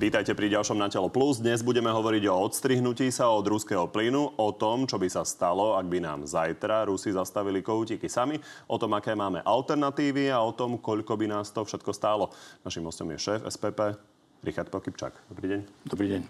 [0.00, 1.44] Vítajte pri ďalšom Na telo plus.
[1.44, 5.76] Dnes budeme hovoriť o odstrihnutí sa od ruského plynu, o tom, čo by sa stalo,
[5.76, 10.56] ak by nám zajtra Rusi zastavili kohútiky sami, o tom, aké máme alternatívy a o
[10.56, 12.32] tom, koľko by nás to všetko stálo.
[12.64, 14.00] Našim hostom je šéf SPP
[14.40, 15.12] Richard Pokypčák.
[15.36, 15.60] Dobrý deň.
[15.84, 16.22] Dobrý deň.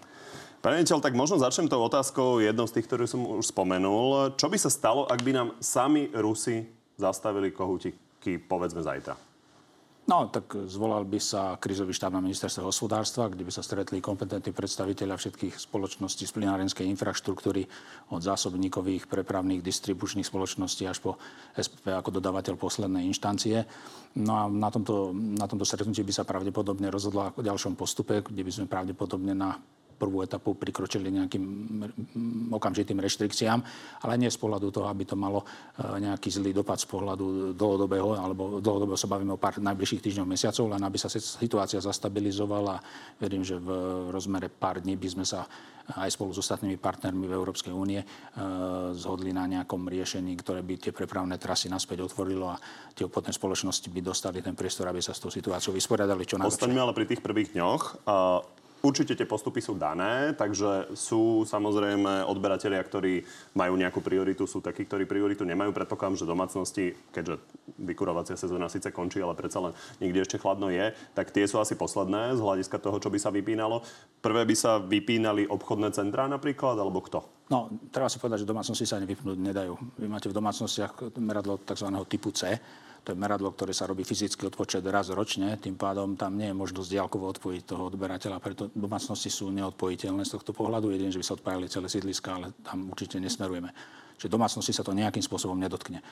[0.59, 4.35] Pane tak možno začnem tou otázkou, jednou z tých, ktorú som už spomenul.
[4.35, 6.67] Čo by sa stalo, ak by nám sami Rusi
[6.99, 9.30] zastavili kohútiky, povedzme, zajtra?
[10.11, 14.51] No, tak zvolal by sa krizový štáb na ministerstve hospodárstva, kde by sa stretli kompetentní
[14.51, 17.63] predstaviteľia všetkých spoločností z plinárenskej infraštruktúry,
[18.11, 21.15] od zásobníkových, prepravných, distribučných spoločností až po
[21.55, 23.63] SPP ako dodávateľ poslednej inštancie.
[24.19, 28.43] No a na tomto, na tomto stretnutí by sa pravdepodobne rozhodla o ďalšom postupe, kde
[28.43, 29.55] by sme pravdepodobne na
[30.01, 31.45] prvú etapu prikročili nejakým
[32.49, 33.59] okamžitým reštrikciám,
[34.01, 38.17] ale nie z pohľadu toho, aby to malo e, nejaký zlý dopad z pohľadu dlhodobého,
[38.17, 42.81] alebo dlhodobého sa bavíme o pár najbližších týždňov, mesiacov, len aby sa situácia zastabilizovala.
[43.21, 43.69] Verím, že v
[44.09, 45.45] rozmere pár dní by sme sa
[45.91, 48.05] aj spolu s ostatnými partnermi v Európskej únie e,
[48.95, 52.61] zhodli na nejakom riešení, ktoré by tie prepravné trasy naspäť otvorilo a
[52.95, 56.63] tie obchodné spoločnosti by dostali ten priestor, aby sa s tou situáciou vysporiadali čo najlepšie.
[56.63, 57.81] Ostaňme ale pri tých prvých dňoch.
[58.81, 63.21] Určite tie postupy sú dané, takže sú samozrejme odberatelia, ktorí
[63.53, 65.69] majú nejakú prioritu, sú takí, ktorí prioritu nemajú.
[65.69, 67.37] Predpokladám, že domácnosti, keďže
[67.77, 71.77] vykurovacia sezóna síce končí, ale predsa len nikde ešte chladno je, tak tie sú asi
[71.77, 73.85] posledné z hľadiska toho, čo by sa vypínalo.
[74.17, 77.21] Prvé by sa vypínali obchodné centrá napríklad, alebo kto?
[77.53, 79.77] No, treba si povedať, že domácnosti sa ani vypnúť nedajú.
[80.01, 81.85] Vy máte v domácnostiach meradlo tzv.
[82.09, 82.57] typu C,
[83.01, 86.55] to je meradlo, ktoré sa robí fyzicky odpočet raz ročne, tým pádom tam nie je
[86.55, 90.93] možnosť diaľkovo odpojiť toho odberateľa, preto domácnosti sú neodpojiteľné z tohto pohľadu.
[90.93, 93.73] Jedine, že by sa odpájali celé sídliska, ale tam určite nesmerujeme.
[94.21, 96.05] Čiže domácnosti sa to nejakým spôsobom nedotkne.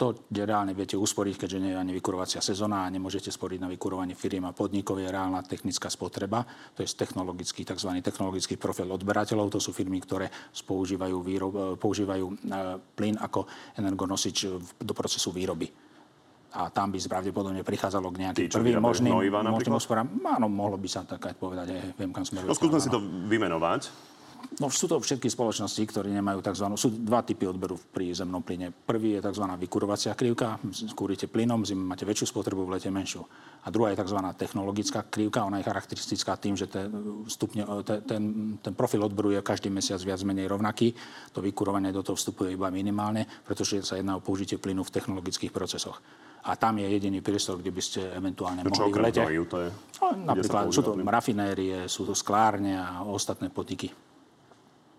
[0.00, 3.68] To, kde reálne viete usporiť, keďže nie je ani vykurovacia sezóna a nemôžete sporiť na
[3.68, 6.40] vykurovanie firiem a podnikov, je reálna technická spotreba.
[6.72, 8.00] To je technologický, tzv.
[8.00, 9.52] technologický profil odberateľov.
[9.52, 10.32] To sú firmy, ktoré
[10.64, 12.34] používajú, výrob, používajú e,
[12.96, 13.44] plyn ako
[13.76, 14.48] energonosič
[14.80, 15.89] do procesu výroby
[16.50, 20.06] a tam by pravdepodobne prichádzalo k nejakým prvým možným, možným úsporám.
[20.26, 22.42] Áno, mohlo by sa tak aj povedať, aj viem, kam sme...
[22.42, 22.98] No skúsme si to
[23.30, 24.09] vymenovať.
[24.60, 26.66] No sú to všetky spoločnosti, ktoré nemajú tzv.
[26.76, 28.72] Sú dva typy odberu pri zemnom plyne.
[28.72, 29.44] Prvý je tzv.
[29.56, 33.24] vykurovacia krivka, skúrite plynom, zim máte väčšiu spotrebu, v lete menšiu.
[33.64, 34.20] A druhá je tzv.
[34.36, 36.92] technologická krivka, ona je charakteristická tým, že ten,
[37.28, 38.22] stupne, ten, ten,
[38.60, 40.92] ten profil odberu je každý mesiac viac menej rovnaký.
[41.32, 45.52] To vykurovanie do toho vstupuje iba minimálne, pretože sa jedná o použitie plynu v technologických
[45.52, 46.00] procesoch
[46.40, 49.20] a tam je jediný priestor, kde by ste eventuálne no, mohli v lete.
[49.20, 49.68] Čo to je?
[50.00, 53.92] No, napríklad sú to rafinérie, sú to sklárne a ostatné potiky.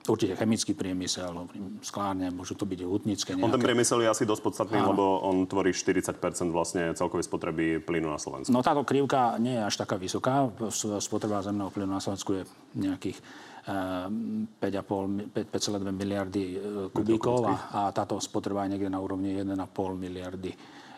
[0.01, 1.45] Určite chemický priemysel,
[1.85, 3.37] sklárne, môžu to byť hutnické.
[3.37, 3.45] Nejaké.
[3.45, 4.97] On ten priemysel je asi dosť podstatný, Áno.
[4.97, 6.17] lebo on tvorí 40%
[6.49, 8.49] vlastne celkovej spotreby plynu na Slovensku.
[8.49, 10.49] No táto krivka nie je až taká vysoká.
[10.97, 12.43] Spotreba zemného plynu na Slovensku je
[12.81, 13.21] nejakých
[13.61, 19.53] 5,2 eh, miliardy eh, kubíkov a, a táto spotreba je niekde na úrovni 1,5
[20.01, 20.49] miliardy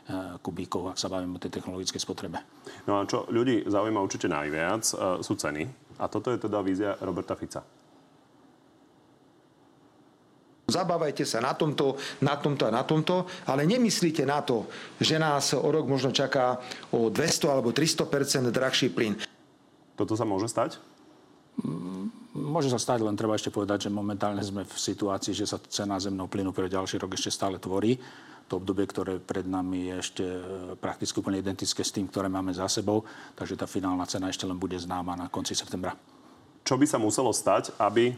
[0.04, 2.36] Eh, kubíkov, ak sa bavíme o tej technologickej spotrebe.
[2.92, 4.84] No a čo ľudí zaujíma určite najviac,
[5.24, 5.64] sú ceny.
[5.96, 7.64] A toto je teda vízia Roberta Fica.
[10.74, 14.66] Zabávajte sa na tomto, na tomto a na tomto, ale nemyslíte na to,
[14.98, 16.58] že nás o rok možno čaká
[16.90, 19.22] o 200 alebo 300 drahší plyn.
[19.94, 20.82] Toto sa môže stať?
[22.34, 26.02] Môže sa stať, len treba ešte povedať, že momentálne sme v situácii, že sa cena
[26.02, 28.02] zemného plynu pre ďalší rok ešte stále tvorí
[28.48, 30.42] to obdobie, ktoré pred nami je ešte e,
[30.78, 34.60] prakticky úplne identické s tým, ktoré máme za sebou, takže tá finálna cena ešte len
[34.60, 35.96] bude známa na konci septembra.
[36.62, 38.16] Čo by sa muselo stať, aby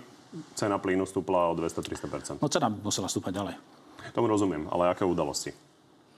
[0.53, 3.56] cena plynu stúpla o 200-300 No cena by musela stúpať ďalej.
[4.13, 5.51] Tomu rozumiem, ale aké udalosti?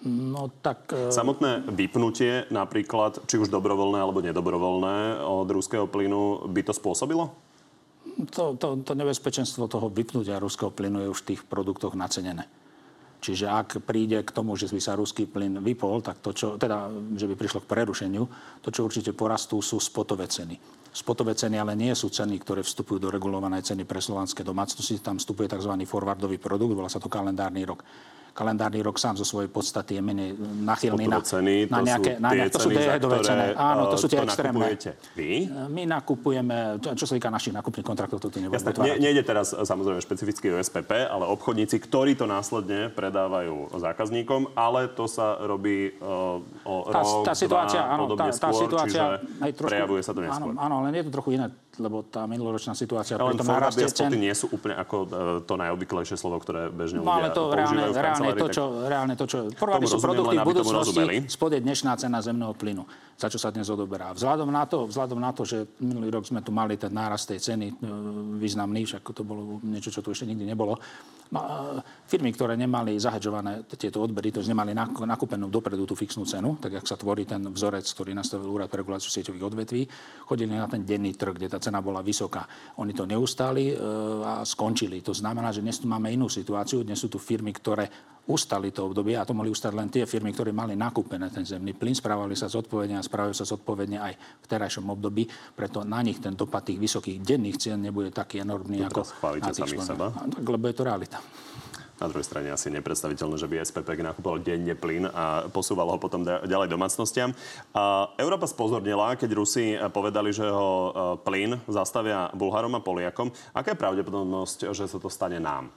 [0.06, 0.94] No tak...
[0.94, 1.10] E...
[1.10, 7.34] Samotné vypnutie napríklad, či už dobrovoľné alebo nedobrovoľné od ruského plynu, by to spôsobilo?
[8.34, 12.46] To, to, to nebezpečenstvo toho vypnutia ruského plynu je už v tých produktoch nacenené.
[13.18, 16.86] Čiže ak príde k tomu, že by sa ruský plyn vypol, tak to, čo, teda,
[17.18, 18.24] že by prišlo k prerušeniu,
[18.62, 20.54] to, čo určite porastú, sú spotové ceny.
[20.98, 24.98] Spotové ceny ale nie sú ceny, ktoré vstupujú do regulovanej ceny pre slovanské domácnosti.
[24.98, 25.78] Tam vstupuje tzv.
[25.86, 27.86] forwardový produkt, volá sa to kalendárny rok
[28.38, 32.22] kalendárny rok sám zo svojej podstaty je menej nachylný na, ceny, na nejaké...
[32.22, 33.58] Na nejaké to sú dehedové ceny.
[33.58, 34.78] Áno, to sú tie extrémne.
[35.18, 35.50] Vy?
[35.74, 39.98] My nakupujeme, čo sa týka našich nákupných kontraktov, to tu nebudem Jasne, nejde teraz samozrejme
[40.06, 46.38] špecificky o SPP, ale obchodníci, ktorí to následne predávajú zákazníkom, ale to sa robí uh,
[46.68, 49.02] o tá, rok, tá situácia, dva, áno, tá, tá skôr, situácia,
[49.42, 50.54] aj trošku, prejavuje sa to neskôr.
[50.54, 53.18] Áno, áno, len je to trochu iné lebo tá minuloročná situácia...
[53.18, 55.08] Ale a spoty nie sú úplne ako e,
[55.46, 59.38] to najobvyklejšie slovo, ktoré bežne ľudia Máme to reálne, reálne to, čo, reálne to, čo...
[59.54, 62.84] Prvá sú produkty v budúcnosti, spod je dnešná cena zemného plynu,
[63.16, 64.14] za čo sa dnes odoberá.
[64.14, 67.40] Vzhľadom na to, vzhľadom na to že minulý rok sme tu mali ten nárast tej
[67.40, 67.74] ceny e,
[68.42, 70.78] významný, však to bolo niečo, čo tu ešte nikdy nebolo,
[72.08, 76.86] firmy, ktoré nemali zahedžované tieto odbery, to nemali nakúpenú dopredu tú fixnú cenu, tak jak
[76.88, 79.82] sa tvorí ten vzorec, ktorý nastavil Úrad pre reguláciu sieťových odvetví,
[80.24, 82.48] chodili na ten denný trh, kde tá cena bola vysoká.
[82.80, 83.76] Oni to neustáli
[84.24, 85.04] a skončili.
[85.04, 86.84] To znamená, že dnes tu máme inú situáciu.
[86.88, 87.88] Dnes sú tu firmy, ktoré
[88.28, 91.72] ustali to obdobie a to mohli ustať len tie firmy, ktoré mali nakúpené ten zemný
[91.72, 96.20] plyn, správali sa zodpovedne a správajú sa zodpovedne aj v terajšom období, preto na nich
[96.20, 99.02] ten dopad tých vysokých denných cien nebude taký enormný to ako
[99.40, 100.12] na tých seba?
[100.12, 101.20] Tak, lebo je to realita.
[101.98, 106.22] Na druhej strane asi nepredstaviteľné, že by SPP nakupoval denne plyn a posúval ho potom
[106.22, 107.34] ďalej domácnostiam.
[107.74, 110.92] A Európa spozornila, keď Rusi povedali, že ho e,
[111.26, 113.34] plyn zastavia Bulharom a Poliakom.
[113.50, 115.74] Aká je pravdepodobnosť, že sa to stane nám?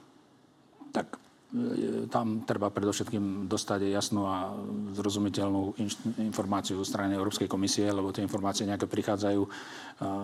[0.93, 1.20] Tak
[2.07, 4.55] tam treba predovšetkým dostať jasnú a
[4.95, 5.75] zrozumiteľnú
[6.23, 9.41] informáciu zo strany Európskej komisie, lebo tie informácie nejaké prichádzajú,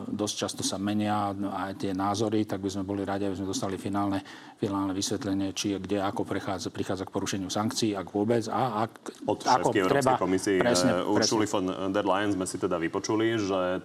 [0.08, 3.76] dosť často sa menia aj tie názory, tak by sme boli radi, aby sme dostali
[3.76, 4.24] finálne,
[4.56, 8.92] finálne vysvetlenie, či kde, ako prichádza, prichádza k porušeniu sankcií, ak vôbec a ak,
[9.28, 10.16] Od ako treba...
[10.16, 13.84] komisii presne, eh, Uršuli von der Leyen sme si teda vypočuli, že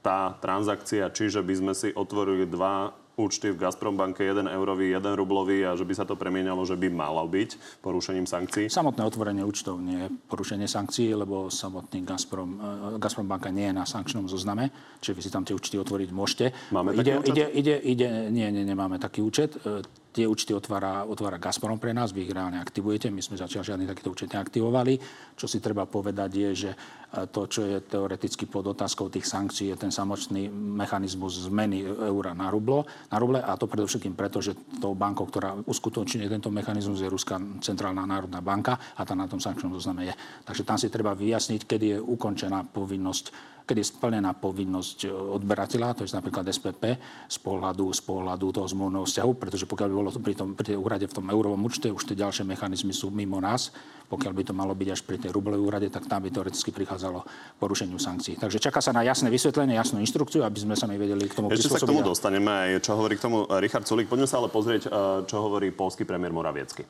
[0.00, 2.88] tá transakcia, čiže by sme si otvorili dva
[3.20, 6.88] účty v Gazprombanke, jeden eurový, jeden rublový a že by sa to premienialo, že by
[6.88, 8.72] malo byť porušením sankcií?
[8.72, 12.62] Samotné otvorenie účtov nie je porušenie sankcií, lebo samotný Gazprom, uh,
[12.96, 14.72] Gazprombanka nie je na sankčnom zozname,
[15.04, 16.46] čiže vy si tam tie účty otvoriť môžete.
[16.72, 17.34] Máme ide, taký účet?
[17.36, 19.60] Ide, ide, ide, nie, nie, nemáme taký účet.
[20.10, 23.62] E, tie účty otvára, otvára Gazprom pre nás, vy ich reálne aktivujete, my sme zatiaľ
[23.62, 24.98] žiadny takýto účet neaktivovali.
[25.38, 26.70] Čo si treba povedať je, že
[27.10, 32.46] to, čo je teoreticky pod otázkou tých sankcií, je ten samotný mechanizmus zmeny eura na,
[32.54, 37.10] rublo, na ruble a to predovšetkým preto, že tou bankou, ktorá uskutočňuje tento mechanizmus, je
[37.10, 40.14] Ruská centrálna národná banka a tá na tom sankčnom zozname je.
[40.46, 45.06] Takže tam si treba vyjasniť, kedy je ukončená povinnosť kedy je splnená povinnosť
[45.38, 46.98] odberateľa, to je napríklad SPP,
[47.30, 50.80] z pohľadu, z pohľadu toho zmluvného vzťahu, pretože pokiaľ by bolo pri, tom, pri tej
[50.80, 53.68] úrade v tom eurovom účte, už tie ďalšie mechanizmy sú mimo nás.
[54.08, 57.22] Pokiaľ by to malo byť až pri tej rublovej úrade, tak tam by teoreticky prichádzalo
[57.60, 58.40] porušeniu sankcií.
[58.40, 61.52] Takže čaká sa na jasné vysvetlenie, jasnú inštrukciu, aby sme sa my vedeli k tomu
[61.52, 64.10] Ešte sa k tomu dostaneme aj, čo hovorí k tomu Richard Sulik.
[64.10, 64.90] Poďme sa ale pozrieť,
[65.28, 66.82] čo hovorí polský premiér Moraviecky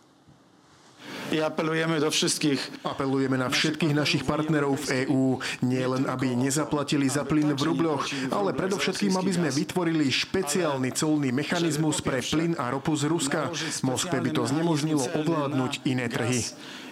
[1.30, 2.84] i apelujeme do všetkých.
[2.84, 8.06] Apelujeme na všetkých našich partnerov v EÚ, nie len aby nezaplatili za plyn v rubloch,
[8.34, 13.50] ale predovšetkým, aby sme vytvorili špeciálny colný mechanizmus pre plyn a ropu z Ruska.
[13.86, 16.42] Moskve by to znemožnilo ovládnuť iné trhy.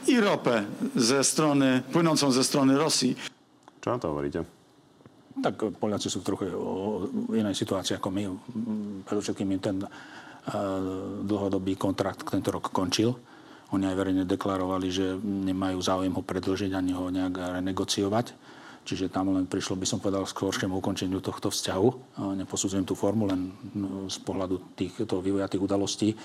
[0.08, 0.64] I ropę
[0.96, 3.12] ze strony, płynącą ze strony Rosji.
[3.84, 4.40] Čo na to hovoríte?
[5.38, 6.44] Tak Poliaci sú v trochu
[7.30, 8.24] inej situácii ako my.
[9.04, 9.84] Predovšetkým ten
[11.28, 13.12] dlhodobý kontrakt tento rok končil
[13.68, 18.32] oni aj verejne deklarovali, že nemajú záujem ho predlžiť ani ho nejak renegociovať.
[18.88, 21.88] Čiže tam len prišlo, by som povedal, k skôršemu ukončeniu tohto vzťahu.
[22.40, 26.16] Neposudzujem tú formu, len no, z pohľadu týchto vývoja tých udalostí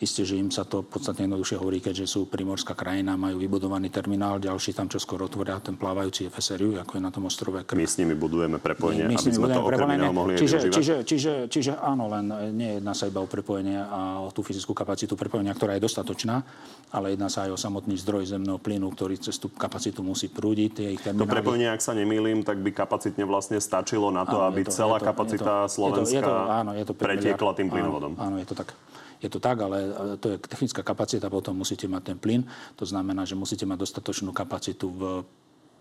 [0.00, 4.40] Isté, že im sa to podstatne jednoduchšie hovorí, keďže sú primorská krajina, majú vybudovaný terminál,
[4.40, 7.76] ďalší tam čo skoro otvoria ten plávajúci FSRU, ako je na tom ostrove Krk.
[7.76, 11.32] My s nimi budujeme prepojenie, my, my aby sme to okrem mohli čiže, čiže, čiže,
[11.52, 15.52] čiže áno, len nie jedná sa iba o prepojenie a o tú fyzickú kapacitu prepojenia,
[15.52, 16.48] ktorá je dostatočná,
[16.96, 21.04] ale jedná sa aj o samotný zdroj zemného plynu, ktorý cez tú kapacitu musí prúdiť.
[21.12, 24.72] To prepojenie, ak sa nemýlim, tak by kapacitne vlastne stačilo na to, áno, aby to,
[24.72, 27.68] celá to, kapacita je to, Slovenska je to, je to, áno, je to pretiekla tým
[27.68, 28.16] plynovodom.
[28.16, 28.72] Áno, áno, je to tak
[29.20, 32.42] je to tak, ale to je technická kapacita, potom musíte mať ten plyn.
[32.80, 35.02] To znamená, že musíte mať dostatočnú kapacitu v,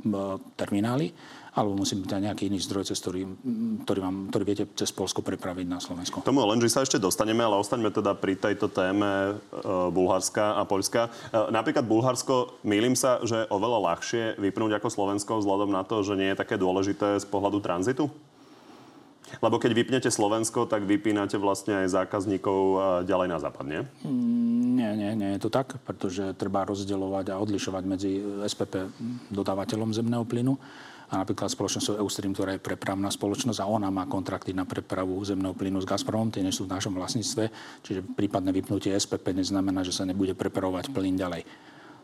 [0.03, 0.13] v
[0.60, 1.15] termináli,
[1.55, 3.25] alebo musí byť aj nejaký iný zdroj, cez ktorý,
[3.84, 6.22] ktorý, vám, ktorý viete cez Polsko prepraviť na Slovensko.
[6.24, 10.63] Tomu len, že sa ešte dostaneme, ale ostaňme teda pri tejto téme e, Bulharska a
[10.63, 11.10] Poľska.
[11.10, 16.05] E, napríklad Bulharsko, mýlim sa, že je oveľa ľahšie vypnúť ako Slovensko vzhľadom na to,
[16.05, 18.08] že nie je také dôležité z pohľadu tranzitu?
[19.38, 22.59] Lebo keď vypnete Slovensko, tak vypínate vlastne aj zákazníkov
[23.05, 23.81] ďalej na západ, nie?
[24.01, 28.12] Mm, nie, nie, nie je to tak, pretože treba rozdeľovať a odlišovať medzi
[28.50, 28.89] SPP
[29.29, 30.57] dodávateľom zemného plynu
[31.09, 35.57] a napríklad spoločnosťou Eustream, ktorá je prepravná spoločnosť a ona má kontrakty na prepravu zemného
[35.57, 37.50] plynu s Gazpromom, tie nie sú v našom vlastníctve,
[37.81, 41.41] čiže prípadné vypnutie SPP neznamená, že sa nebude prepravovať plyn ďalej.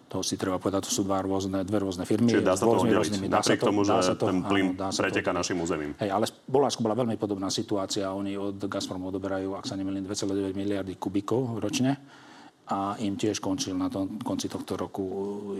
[0.06, 2.30] To si treba povedať, to sú dva rôzne, dve rôzne firmy.
[2.30, 5.98] Čiže dá sa to oddeliť, napriek tomu, že to, ten plyn preteka našim územím.
[5.98, 8.14] Hej, ale v Bulharsku bola veľmi podobná situácia.
[8.14, 11.98] Oni od Gazpromu odoberajú, ak sa nemýlim, 2,9 miliardy kubikov ročne
[12.65, 15.05] a im tiež končil na tom, konci tohto roku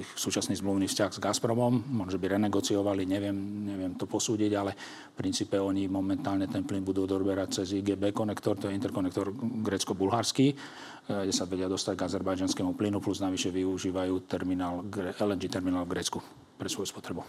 [0.02, 1.86] ich súčasný zmluvný vzťah s Gazpromom.
[1.94, 4.74] Možno by renegociovali, neviem, neviem to posúdiť, ale
[5.14, 10.58] v princípe oni momentálne ten plyn budú doberať cez IGB konektor, to je interkonektor grecko-bulharský,
[11.06, 14.82] kde sa vedia dostať k azerbajdžanskému plynu, plus navyše využívajú terminál,
[15.22, 16.18] LNG terminál v Grécku
[16.58, 17.22] pre svoju spotrebu.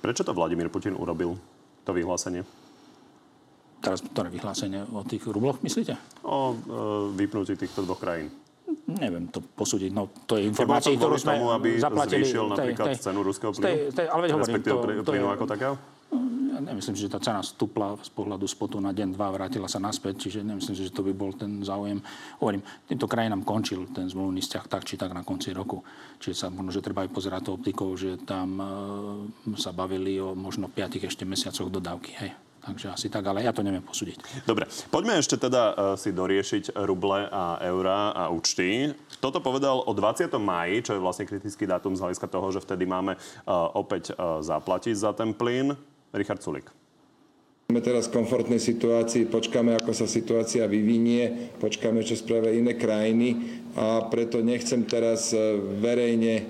[0.00, 1.36] Prečo to Vladimír Putin urobil,
[1.84, 2.48] to vyhlásenie?
[3.84, 6.00] Teraz to vyhlásenie o tých rubloch, myslíte?
[6.24, 6.56] O e,
[7.18, 8.41] vypnutí týchto dvoch krajín
[8.86, 9.90] neviem to posúdiť.
[9.94, 12.26] No, to je informácia, ktorú sme tomu, aby zaplatili.
[12.26, 13.94] zvýšil napríklad tej, cenu ruského plynu?
[13.94, 15.74] Tej, ale veď hovorím, to, to plynu ako takého?
[16.52, 20.28] Ja nemyslím že tá cena stúpla z pohľadu spotu na deň, dva, vrátila sa naspäť,
[20.28, 22.04] čiže nemyslím že to by bol ten záujem.
[22.36, 25.80] Hovorím, týmto krajinám končil ten zmluvný vzťah tak či tak na konci roku.
[26.20, 30.36] Čiže sa možno, že treba aj pozerať to optikou, že tam e, sa bavili o
[30.36, 32.12] možno 5 ešte mesiacoch dodávky.
[32.20, 32.51] Hej.
[32.62, 34.46] Takže asi tak, ale ja to neviem posúdiť.
[34.46, 38.94] Dobre, poďme ešte teda uh, si doriešiť ruble a eurá a účty.
[39.18, 40.30] Toto povedal o 20.
[40.38, 44.38] maji, čo je vlastne kritický dátum z hľadiska toho, že vtedy máme uh, opäť uh,
[44.38, 45.74] zaplatiť za ten plyn.
[46.14, 46.70] Richard Sulik.
[47.72, 53.40] Sme teraz v komfortnej situácii, počkáme, ako sa situácia vyvinie, počkáme, čo spravia iné krajiny
[53.72, 55.32] a preto nechcem teraz
[55.80, 56.44] verejne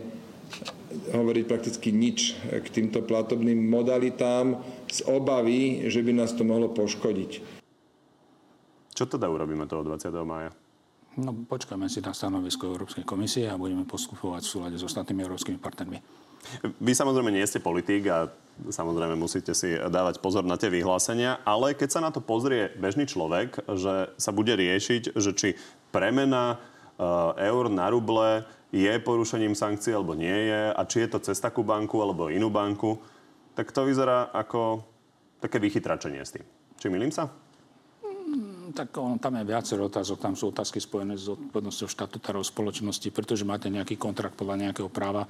[0.93, 4.61] hovoriť prakticky nič k týmto platobným modalitám
[4.93, 7.41] z obavy, že by nás to mohlo poškodiť.
[8.93, 10.13] Čo teda urobíme toho 20.
[10.29, 10.53] mája?
[11.17, 15.61] No, počkáme si na stanovisko Európskej komisie a budeme postupovať v súlade s ostatnými európskymi
[15.61, 16.01] partnermi.
[16.81, 18.33] Vy samozrejme nie ste politik a
[18.69, 23.07] samozrejme musíte si dávať pozor na tie vyhlásenia, ale keď sa na to pozrie bežný
[23.07, 25.49] človek, že sa bude riešiť, že či
[25.95, 31.19] premena uh, eur na ruble je porušením sankcií alebo nie je a či je to
[31.21, 32.99] cez takú banku alebo inú banku,
[33.53, 34.85] tak to vyzerá ako
[35.43, 36.47] také vychytračenie s tým.
[36.79, 37.29] Či milím sa?
[38.03, 40.19] Mm, tak on, tam je viacero otázok.
[40.19, 45.29] Tam sú otázky spojené s odpovednosťou štatutárov spoločnosti, pretože máte nejaký kontrakt podľa nejakého práva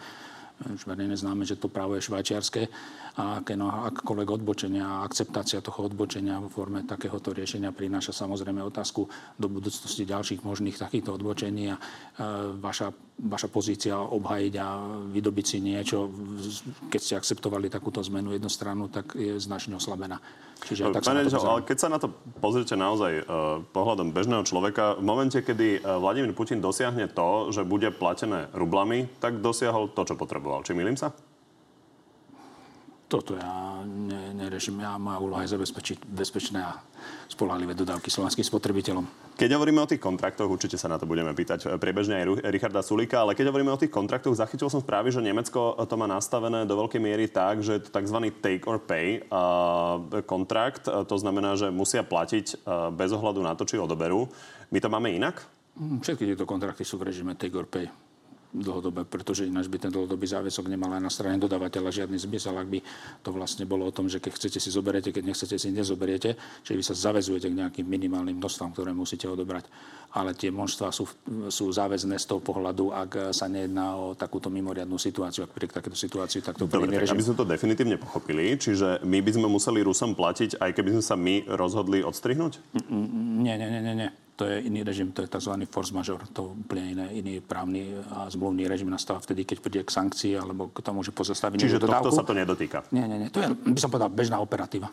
[0.71, 2.71] už verejne známe, že to právo je švajčiarske
[3.19, 8.63] a aké no, akkoľvek odbočenia a akceptácia toho odbočenia v forme takéhoto riešenia prináša samozrejme
[8.63, 11.83] otázku do budúcnosti ďalších možných takýchto odbočení a e,
[12.63, 14.69] vaša, vaša pozícia obhajiť a
[15.15, 16.11] vydobiť si niečo,
[16.91, 20.19] keď ste akceptovali takúto zmenu jednostranu, tak je značne oslabená.
[20.63, 24.99] Čiže tak Pane, sa ale keď sa na to pozrite naozaj uh, pohľadom bežného človeka,
[24.99, 30.07] v momente, kedy uh, Vladimír Putin dosiahne to, že bude platené rublami, tak dosiahol to,
[30.07, 30.63] čo potreboval.
[30.63, 31.11] Či milím sa?
[33.13, 34.81] Toto ja ne, nereším.
[34.81, 36.81] Ja, moja úloha je zabezpečiť bezpečné a
[37.29, 39.37] spolahlivé dodávky slovenským spotrebiteľom.
[39.37, 43.21] Keď hovoríme o tých kontraktoch, určite sa na to budeme pýtať priebežne aj Richarda Sulika,
[43.21, 46.73] ale keď hovoríme o tých kontraktoch, zachytil som správy, že Nemecko to má nastavené do
[46.73, 48.33] veľkej miery tak, že je to tzv.
[48.41, 50.89] take or pay uh, kontrakt.
[50.89, 52.65] To znamená, že musia platiť
[52.97, 54.25] bez ohľadu na to, či odoberú.
[54.73, 55.45] My to máme inak?
[55.77, 57.93] Všetky tieto kontrakty sú v režime take or pay
[58.53, 62.69] dlhodobé, pretože ináč by ten dlhodobý záväzok nemal aj na strane dodávateľa žiadny zmysel, ak
[62.69, 62.79] by
[63.25, 66.73] to vlastne bolo o tom, že keď chcete si zoberiete, keď nechcete si nezoberiete, že
[66.77, 69.65] vy sa zavezujete k nejakým minimálnym množstvom, ktoré musíte odobrať.
[70.13, 71.09] Ale tie množstva sú,
[71.49, 75.97] sú záväzné z toho pohľadu, ak sa nejedná o takúto mimoriadnú situáciu, ak pri takéto
[75.97, 80.13] situácii takto Dobre, tak aby sme to definitívne pochopili, čiže my by sme museli Rusom
[80.13, 82.61] platiť, aj keby sme sa my rozhodli odstrihnúť?
[83.41, 84.11] Nie, nie, nie, nie.
[84.43, 85.55] To je iný režim, to je tzv.
[85.71, 89.91] force major, to úplne iné, iný právny a zmluvný režim nastáva vtedy, keď príde k
[89.95, 92.83] sankcii alebo k tomu, že pozastaví Čiže tohto sa to nedotýka?
[92.91, 94.91] Nie, nie, nie, to je, by som povedal, bežná operatíva.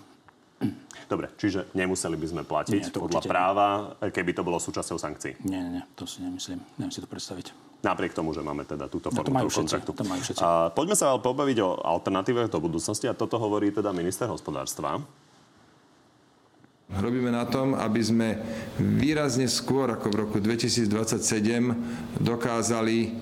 [1.10, 5.42] Dobre, čiže nemuseli by sme platiť nie, podľa práva, keby to bolo súčasťou sankcií?
[5.50, 6.62] Nie, nie, to si nemyslím.
[6.78, 7.50] Neviem si to predstaviť.
[7.82, 9.90] Napriek tomu, že máme teda túto formu no, to kontraktu.
[9.96, 10.44] To majú všetci.
[10.46, 15.02] A, poďme sa ale pobaviť o alternatívach do budúcnosti a toto hovorí teda minister hospodárstva.
[16.90, 18.42] Robíme na tom, aby sme
[18.82, 23.14] výrazne skôr ako v roku 2027 dokázali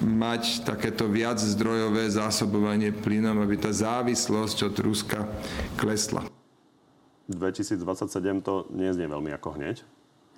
[0.00, 5.28] mať takéto viac zdrojové zásobovanie plynom, aby tá závislosť od Ruska
[5.76, 6.24] klesla.
[7.28, 9.84] 2027 to nie znie veľmi ako hneď.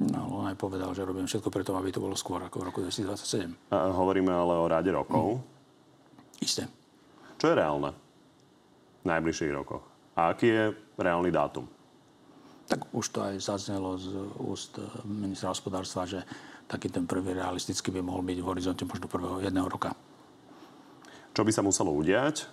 [0.03, 2.79] No, on aj povedal, že robím všetko preto, aby to bolo skôr ako v roku
[2.83, 3.71] 2027.
[3.71, 5.39] A hovoríme ale o ráde rokov.
[5.39, 6.43] Mm.
[6.43, 6.67] Isté.
[7.39, 7.95] Čo je reálne
[9.01, 9.87] v najbližších rokoch?
[10.19, 10.65] A aký je
[10.99, 11.71] reálny dátum?
[12.73, 14.09] Tak už to aj zaznelo z
[14.41, 16.25] úst eh, ministra hospodárstva, že
[16.65, 19.93] taký ten prvý realistický by mohol byť v horizonte možno prvého jedného roka.
[21.37, 22.49] Čo by sa muselo udiať?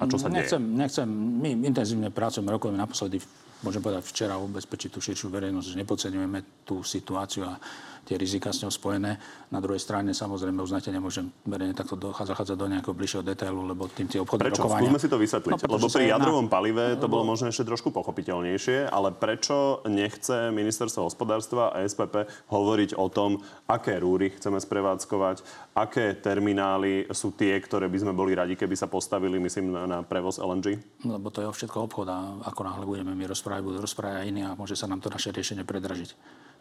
[0.00, 0.76] A čo sa nechcem, deje?
[0.84, 3.22] Nechcem, my intenzívne pracujeme, rokujeme naposledy
[3.64, 7.56] môžem povedať včera ubezpečiť tú širšiu verejnosť, že nepodceňujeme tú situáciu a
[8.04, 9.16] tie rizika s ňou spojené.
[9.48, 14.06] Na druhej strane samozrejme uznate, nemôžem verejne takto zachádzať do nejakého bližšieho detailu, lebo tým
[14.06, 14.62] tie obchodné prečo?
[14.62, 14.92] rokovania...
[14.92, 15.52] Skúsme si to vysvetliť.
[15.56, 16.52] No, lebo pri jadrovom na...
[16.52, 22.94] palive to bolo možno ešte trošku pochopiteľnejšie, ale prečo nechce ministerstvo hospodárstva a SPP hovoriť
[23.00, 25.42] o tom, aké rúry chceme sprevádzkovať,
[25.72, 29.98] aké terminály sú tie, ktoré by sme boli radi, keby sa postavili, myslím, na, na
[30.04, 30.78] prevoz LNG?
[31.08, 34.42] Lebo to je všetko obchod a ako náhle budeme my rozprávať, budú rozprávať aj iní
[34.44, 36.12] a môže sa nám to naše riešenie predražiť.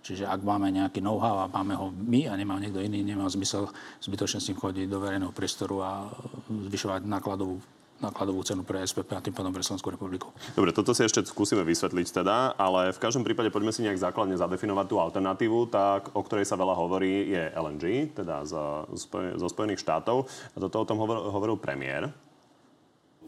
[0.04, 3.70] Čiže ak máme nejaký know-how a máme ho my a nemá niekto iný, nemá zmysel
[4.04, 5.92] zbytočne s tým chodiť do verejného priestoru a
[6.50, 7.58] zvyšovať nákladovú
[8.04, 10.36] nákladovú cenu pre SPP a tým pádom pre Slovenskú republiku.
[10.60, 14.36] Dobre, toto si ešte skúsime vysvetliť teda, ale v každom prípade poďme si nejak základne
[14.36, 18.92] zadefinovať tú alternatívu, tak, o ktorej sa veľa hovorí, je LNG, teda zo,
[19.40, 20.28] zo Spojených štátov.
[20.28, 22.12] A toto o tom hovoril, hovoril premiér.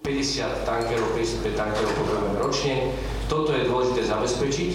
[0.04, 2.76] 50 tankerov, 55 tankerov potrebujeme ročne.
[3.32, 4.72] Toto je dôležité zabezpečiť.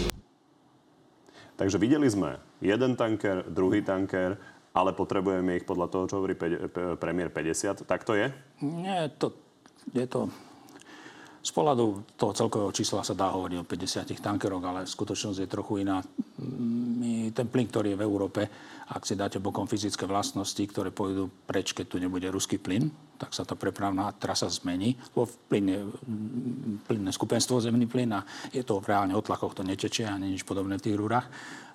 [1.60, 4.36] Takže videli sme jeden tanker, druhý tanker,
[4.70, 6.38] ale potrebujeme ich podľa toho, čo hovorí
[6.96, 7.88] premiér 50.
[7.88, 8.30] Tak to je?
[8.62, 9.34] Nie, to,
[9.90, 10.30] je to...
[11.40, 15.88] Z pohľadu toho celkového čísla sa dá hovoriť o 50 tankeroch, ale skutočnosť je trochu
[15.88, 16.04] iná.
[17.00, 18.44] My, ten plyn, ktorý je v Európe,
[18.92, 23.32] ak si dáte bokom fyzické vlastnosti, ktoré pôjdu preč, keď tu nebude ruský plyn, tak
[23.32, 25.00] sa tá prepravná trasa zmení.
[25.16, 25.80] Lebo plyn je
[26.84, 28.20] plynné skupenstvo, zemný plyn a
[28.52, 31.24] je to reálne o tlakoch, to netečie ani nič podobné v tých rúrach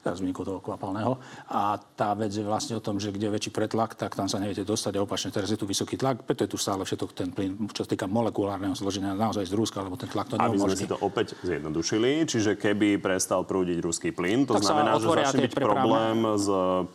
[0.05, 1.17] teraz vzniku toho kvapalného.
[1.50, 4.38] A tá vec je vlastne o tom, že kde je väčší pretlak, tak tam sa
[4.38, 7.33] neviete dostať a opačne teraz je tu vysoký tlak, preto je tu stále všetko ten
[7.33, 10.77] plyn, čo sa týka molekulárneho zloženia naozaj z Rúska, lebo ten tlak to Aby sme
[10.77, 15.41] si to opäť zjednodušili, čiže keby prestal prúdiť ruský plyn, to tak znamená, že začne
[15.50, 15.74] byť prepravné...
[15.74, 16.47] problém s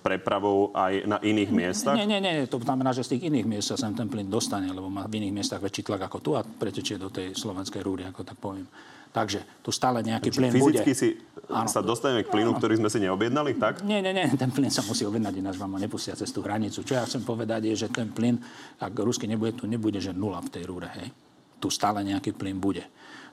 [0.07, 1.99] prepravou aj na iných miestach?
[1.99, 4.71] Nie, nie, nie, to znamená, že z tých iných miest sa sem ten plyn dostane,
[4.71, 8.07] lebo má v iných miestach väčší tlak ako tu a pretečie do tej slovenskej rúry,
[8.07, 8.71] ako tak poviem.
[9.11, 10.79] Takže tu stále nejaký plyn bude.
[10.79, 11.09] Fyzicky si
[11.51, 11.67] ano.
[11.67, 13.83] sa dostaneme k plynu, ktorý sme si neobjednali, tak?
[13.83, 16.87] Nie, nie, nie, ten plyn sa musí objednať, ináč vám ho nepustia cez tú hranicu.
[16.87, 18.39] Čo ja chcem povedať je, že ten plyn,
[18.79, 21.11] ak rusky nebude, tu nebude, že nula v tej rúre, hej.
[21.59, 22.87] Tu stále nejaký plyn bude.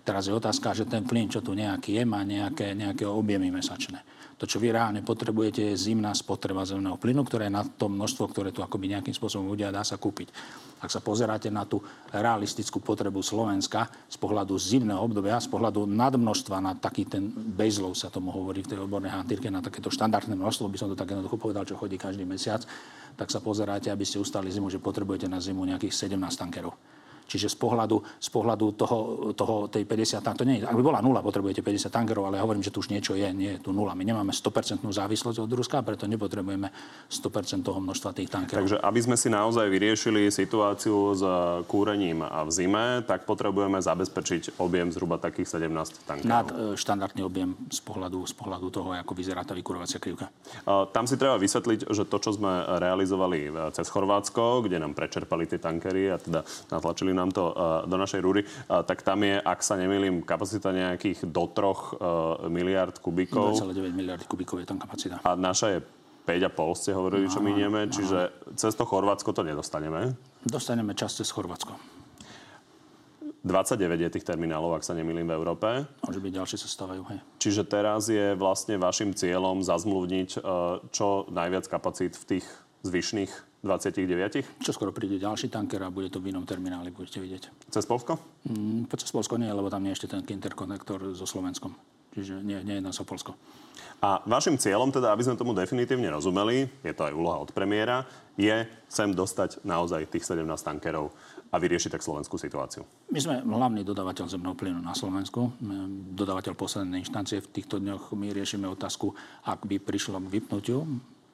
[0.07, 3.99] Teraz je otázka, že ten plyn, čo tu nejaký je, má nejaké, nejaké objemy mesačné.
[4.39, 8.31] To, čo vy reálne potrebujete, je zimná spotreba zemného plynu, ktoré je na to množstvo,
[8.31, 10.31] ktoré tu akoby nejakým spôsobom ľudia dá sa kúpiť.
[10.79, 11.83] Ak sa pozeráte na tú
[12.13, 18.07] realistickú potrebu Slovenska z pohľadu zimného obdobia, z pohľadu nadmnožstva na taký ten baseload, sa
[18.07, 21.35] tomu hovorí v tej odbornej hantírke, na takéto štandardné množstvo, by som to tak jednoducho
[21.35, 22.63] povedal, čo chodí každý mesiac,
[23.19, 26.96] tak sa pozeráte, aby ste ustali zimu, že potrebujete na zimu nejakých 17 tankerov.
[27.27, 28.97] Čiže z pohľadu, z pohľadu toho,
[29.35, 32.39] toho, tej 50 tankerov, to nie je, ak by bola nula, potrebujete 50 tankerov, ale
[32.39, 33.91] ja hovorím, že tu už niečo je, nie je tu nula.
[33.93, 36.71] My nemáme 100% závislosť od Ruska, preto nepotrebujeme
[37.11, 38.63] 100% toho množstva tých tankerov.
[38.63, 41.23] Takže aby sme si naozaj vyriešili situáciu s
[41.67, 46.31] kúrením a v zime, tak potrebujeme zabezpečiť objem zhruba takých 17 tankerov.
[46.31, 50.31] Nad e, štandardný objem z pohľadu, z pohľadu toho, ako vyzerá tá vykurovacia krivka.
[50.95, 55.57] Tam si treba vysvetliť, že to, čo sme realizovali cez Chorvátsko, kde nám prečerpali tie
[55.57, 59.59] tankery a teda natlačili nám to uh, do našej rúry, uh, tak tam je, ak
[59.65, 63.57] sa nemýlim, kapacita nejakých do troch uh, miliard kubíkov.
[63.57, 65.17] 2,9 miliardy kubíkov je tam kapacita.
[65.25, 65.79] A naša je
[66.27, 70.13] 5,5 ste hovorili, čo minieme, čiže cez to Chorvátsko to nedostaneme.
[70.43, 71.73] Dostaneme čas cez Chorvátsko.
[73.47, 75.87] 29 je tých terminálov, ak sa nemýlim, v Európe.
[76.03, 77.19] Môže byť ďalšie sa stávajú, hej.
[77.39, 80.43] Čiže teraz je vlastne vašim cieľom zazmluvniť
[80.91, 82.45] čo najviac kapacít v tých
[82.83, 84.63] zvyšných 29?
[84.63, 87.67] Čo skoro príde ďalší tanker a bude to v inom termináli, budete vidieť.
[87.67, 88.15] Cez Polsko?
[88.47, 91.75] Mm, cez Polsko nie, lebo tam nie je ešte ten interkonektor so Slovenskom.
[92.15, 93.37] Čiže nie, nie jedná sa o Polsko.
[93.97, 98.05] A vašim cieľom, teda, aby sme tomu definitívne rozumeli, je to aj úloha od premiéra,
[98.37, 101.09] je sem dostať naozaj tých 17 tankerov
[101.49, 102.85] a vyriešiť tak slovenskú situáciu.
[103.09, 105.49] My sme hlavný dodávateľ zemného plynu na Slovensku,
[106.13, 107.41] dodávateľ poslednej inštancie.
[107.41, 109.15] V týchto dňoch my riešime otázku,
[109.47, 110.85] ak by prišlo k vypnutiu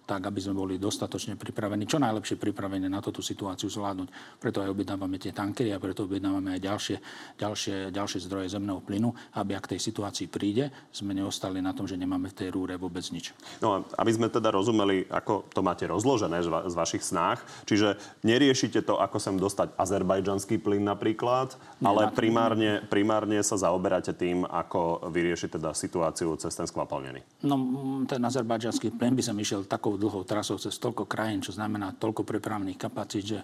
[0.03, 4.39] tak aby sme boli dostatočne pripravení, čo najlepšie pripravení na tú situáciu zvládnuť.
[4.39, 6.97] Preto aj objednávame tie tankery a preto objednávame aj ďalšie,
[7.39, 11.95] ďalšie, ďalšie zdroje zemného plynu, aby ak tej situácii príde, sme neostali na tom, že
[11.95, 13.31] nemáme v tej rúre vôbec nič.
[13.63, 17.95] No a aby sme teda rozumeli, ako to máte rozložené z vašich snách, čiže
[18.27, 24.43] neriešite to, ako sem dostať azerbajdžanský plyn napríklad, Nie, ale primárne, primárne sa zaoberáte tým,
[24.43, 27.23] ako vyriešiť teda situáciu cez ten skvapalnený.
[27.43, 27.55] No
[28.03, 31.93] ten azerbajdžanský plyn by sa išiel takou takou dlhou trasou cez toľko krajín, čo znamená
[31.93, 33.39] toľko prepravných kapacít, že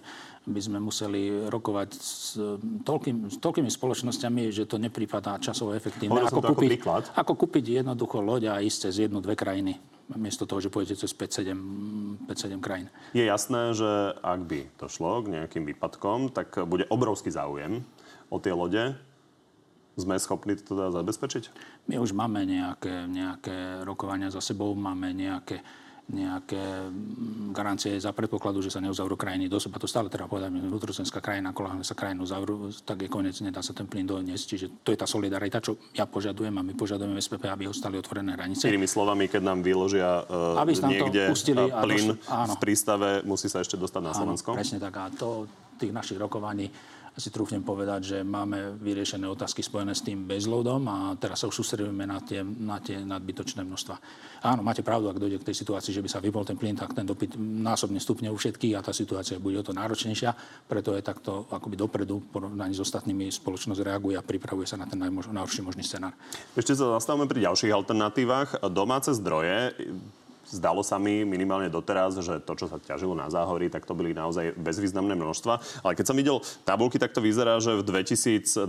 [0.50, 2.34] by sme museli rokovať s,
[2.82, 6.26] toľkým, s toľkými spoločnosťami, že to nepripadá časovo efektívne.
[6.26, 6.82] Ako kúpiť,
[7.14, 9.78] ako kúpiť jednoducho loď a ísť cez jednu, dve krajiny
[10.18, 11.54] miesto toho, že pôjdete cez 5-7
[12.58, 12.90] krajín.
[13.14, 17.86] Je jasné, že ak by to šlo k nejakým výpadkom, tak bude obrovský záujem
[18.26, 18.98] o tie lode
[20.00, 21.44] sme schopní to teda zabezpečiť?
[21.92, 25.60] My už máme nejaké, nejaké rokovania za sebou, máme nejaké
[26.10, 29.78] nejaké mm, garancie za predpokladu, že sa neuzavrú krajiny do seba.
[29.78, 33.70] To stále treba povedať, vnútrozemská krajina, koláhne sa krajinu zavrú, tak je koniec, nedá sa
[33.70, 34.44] ten plyn doniesť.
[34.44, 38.34] Čiže to je tá solidarita, čo ja požadujem a my požadujeme SPP, aby ostali otvorené
[38.34, 38.66] hranice.
[38.68, 43.78] Inými slovami, keď nám vyložia uh, aby niekde pustili plyn v prístave, musí sa ešte
[43.78, 44.52] dostať na Slovensko?
[44.52, 44.94] Áno, presne tak.
[44.98, 45.46] A to
[45.80, 46.68] tých našich rokovaní
[47.18, 51.62] si trúfnem povedať, že máme vyriešené otázky spojené s tým baseloadom a teraz sa už
[51.62, 53.94] sústredujeme na tie, na tie nadbytočné množstva.
[54.46, 56.94] Áno, máte pravdu, ak dojde k tej situácii, že by sa vypol ten plyn, tak
[56.94, 60.32] ten dopyt násobne stupne u všetkých a tá situácia bude o to náročnejšia.
[60.70, 65.02] Preto je takto akoby dopredu porovnaní s ostatnými spoločnosť reaguje a pripravuje sa na ten
[65.02, 66.14] najhorší možný scenár.
[66.56, 68.62] Ešte sa zastavíme pri ďalších alternatívach.
[68.70, 69.76] Domáce zdroje
[70.50, 74.10] zdalo sa mi minimálne doteraz, že to, čo sa ťažilo na záhorí, tak to boli
[74.10, 75.86] naozaj bezvýznamné množstva.
[75.86, 78.66] Ale keď som videl tabulky, tak to vyzerá, že v 2024,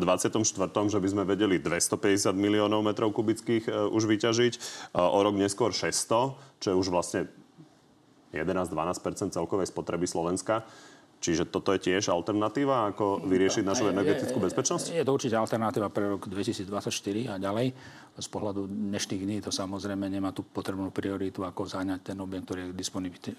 [0.87, 4.53] že by sme vedeli 250 miliónov metrov kubických e, už vyťažiť,
[4.95, 7.27] o rok neskôr 600, čo je už vlastne
[8.31, 10.63] 11-12% celkovej spotreby Slovenska.
[11.21, 14.97] Čiže toto je tiež alternatíva, ako vyriešiť našu energetickú bezpečnosť?
[14.97, 16.65] Je to určite alternatíva pre rok 2024
[17.29, 17.77] a ďalej.
[18.11, 22.59] Z pohľadu dnešných dní to samozrejme nemá tú potrebnú prioritu, ako záňať ten objem, ktorý
[22.69, 22.75] je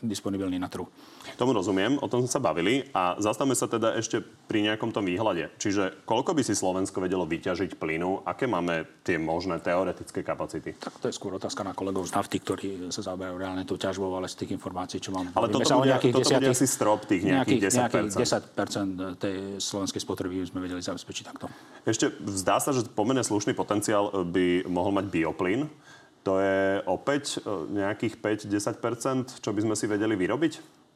[0.01, 0.89] disponibilný na trhu.
[1.37, 5.05] Tomu rozumiem, o tom sme sa bavili a zastavme sa teda ešte pri nejakom tom
[5.05, 5.53] výhľade.
[5.61, 8.25] Čiže koľko by si Slovensko vedelo vyťažiť plynu?
[8.25, 10.73] Aké máme tie možné teoretické kapacity?
[10.81, 14.09] Tak to je skôr otázka na kolegov z nafty, ktorí sa zaoberajú reálne tú ťažbou,
[14.17, 15.29] ale z tých informácií, čo mám.
[15.37, 17.77] Ale toto bude, toto bude asi strop tých nejakých 10%.
[17.77, 18.09] Nejakých
[19.21, 21.53] 10% tej slovenskej spotreby sme vedeli zabezpečiť takto.
[21.85, 25.67] Ešte zdá sa, že pomerne slušný potenciál by mohol mať bioplyn.
[26.23, 30.53] To je opäť e, nejakých 5-10%, čo by sme si vedeli vyrobiť?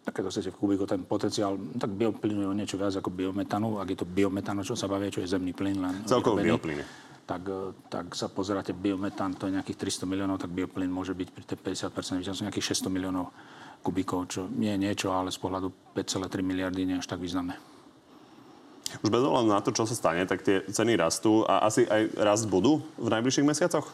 [0.06, 3.82] Tak keď chcete v kubiku ten potenciál, tak bioplynu je niečo viac ako biometanu.
[3.82, 5.82] Ak je to biometanu, čo sa bavia, čo je zemný plyn.
[5.82, 6.86] Len Celkovo bioplyny.
[7.26, 11.28] Tak, e, tak sa pozeráte, biometán to je nejakých 300 miliónov, tak bioplyn môže byť
[11.34, 11.58] pri tej
[11.90, 13.34] 50%, nejakých 600 miliónov
[13.82, 17.58] kubíkov, čo nie je niečo, ale z pohľadu 5,3 miliardy nie až tak významné.
[19.02, 22.16] Už bez ohľadu na to, čo sa stane, tak tie ceny rastú a asi aj
[22.22, 23.86] rast budú v najbližších mesiacoch?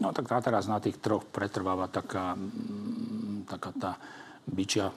[0.00, 3.92] No tak teraz na tých troch pretrváva taká, mm, taká tá
[4.48, 4.90] byčia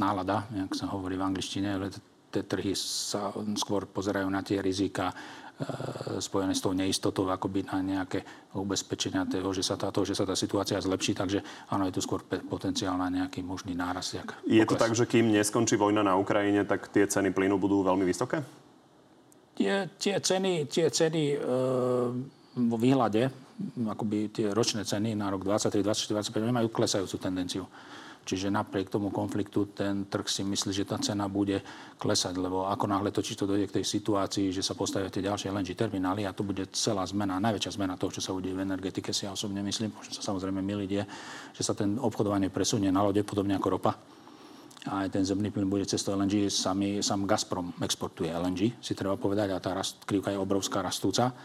[0.00, 1.92] nálada, jak sa hovorí v angličtine, ale
[2.30, 5.12] tie trhy sa skôr pozerajú na tie rizika
[5.60, 8.24] E, spojené s tou neistotou akoby na nejaké
[8.56, 11.12] ubezpečenia toho, že sa tá, toho, že sa tá situácia zlepší.
[11.12, 14.16] Takže áno, je tu skôr potenciál na nejaký možný náraz.
[14.48, 18.08] Je to tak, že kým neskončí vojna na Ukrajine, tak tie ceny plynu budú veľmi
[18.08, 18.40] vysoké?
[19.60, 21.38] Tie, tie ceny, tie ceny e,
[22.56, 23.28] vo výhľade,
[23.92, 27.64] akoby tie ročné ceny na rok 2023, 2024, 2025 nemajú klesajúcu tendenciu.
[28.24, 31.60] Čiže napriek tomu konfliktu ten trh si myslí, že tá cena bude
[32.00, 35.76] klesať, lebo ako náhle to dojde k tej situácii, že sa postavia tie ďalšie LNG
[35.76, 39.28] terminály a to bude celá zmena, najväčšia zmena toho, čo sa udeje v energetike, si
[39.28, 41.04] ja osobne myslím, môžem sa samozrejme miliť, je,
[41.60, 43.92] že sa ten obchodovanie presunie na lode, podobne ako ropa.
[44.88, 48.96] A aj ten zemný plyn bude cez to LNG, sami, sám Gazprom exportuje LNG, si
[48.96, 51.36] treba povedať, a tá rast, krivka je obrovská rastúca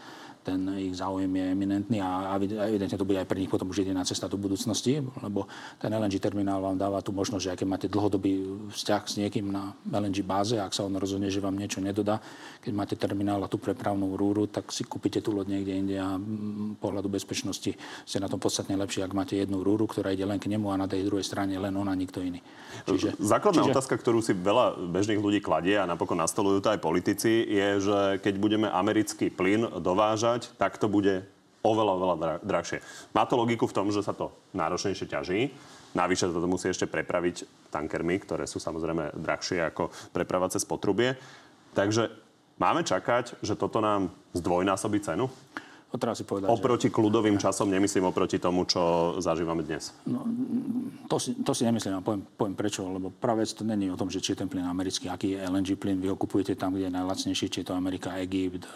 [0.46, 2.38] ten ich záujem je eminentný a
[2.70, 5.50] evidentne to bude aj pre nich potom už jediná cesta do budúcnosti, lebo
[5.82, 9.74] ten LNG terminál vám dáva tú možnosť, že keď máte dlhodobý vzťah s niekým na
[9.90, 12.22] LNG báze, ak sa on rozhodne, že vám niečo nedodá,
[12.62, 16.14] keď máte terminál a tú prepravnú rúru, tak si kúpite tú loď niekde inde a
[16.78, 17.74] pohľadu bezpečnosti
[18.06, 20.78] ste na tom podstatne lepšie, ak máte jednu rúru, ktorá ide len k nemu a
[20.78, 22.38] na tej druhej strane len ona, nikto iný.
[22.84, 23.74] Čiže, Základná čiže...
[23.74, 27.98] otázka, ktorú si veľa bežných ľudí kladie a napokon nastolujú to aj politici, je, že
[28.20, 31.24] keď budeme americký plyn dovážať, ťažať, tak to bude
[31.64, 32.78] oveľa, oveľa drahšie.
[33.16, 35.50] Má to logiku v tom, že sa to náročnejšie ťaží.
[35.96, 41.16] Navyše to musí ešte prepraviť tankermi, ktoré sú samozrejme drahšie ako preprava cez potrubie.
[41.72, 42.12] Takže
[42.60, 45.26] máme čakať, že toto nám zdvojnásobí cenu?
[45.96, 46.94] Treba si povedať, oproti že...
[46.94, 49.96] kľudovým časom, nemyslím oproti tomu, čo zažívame dnes.
[50.04, 50.28] No,
[51.08, 54.12] to, si, to si nemyslím a poviem, poviem prečo, lebo práve to není o tom,
[54.12, 56.92] že či je ten plyn americký, aký je LNG plyn, vy ho kupujete tam, kde
[56.92, 58.68] je najlacnejší, či je to Amerika, Egypt,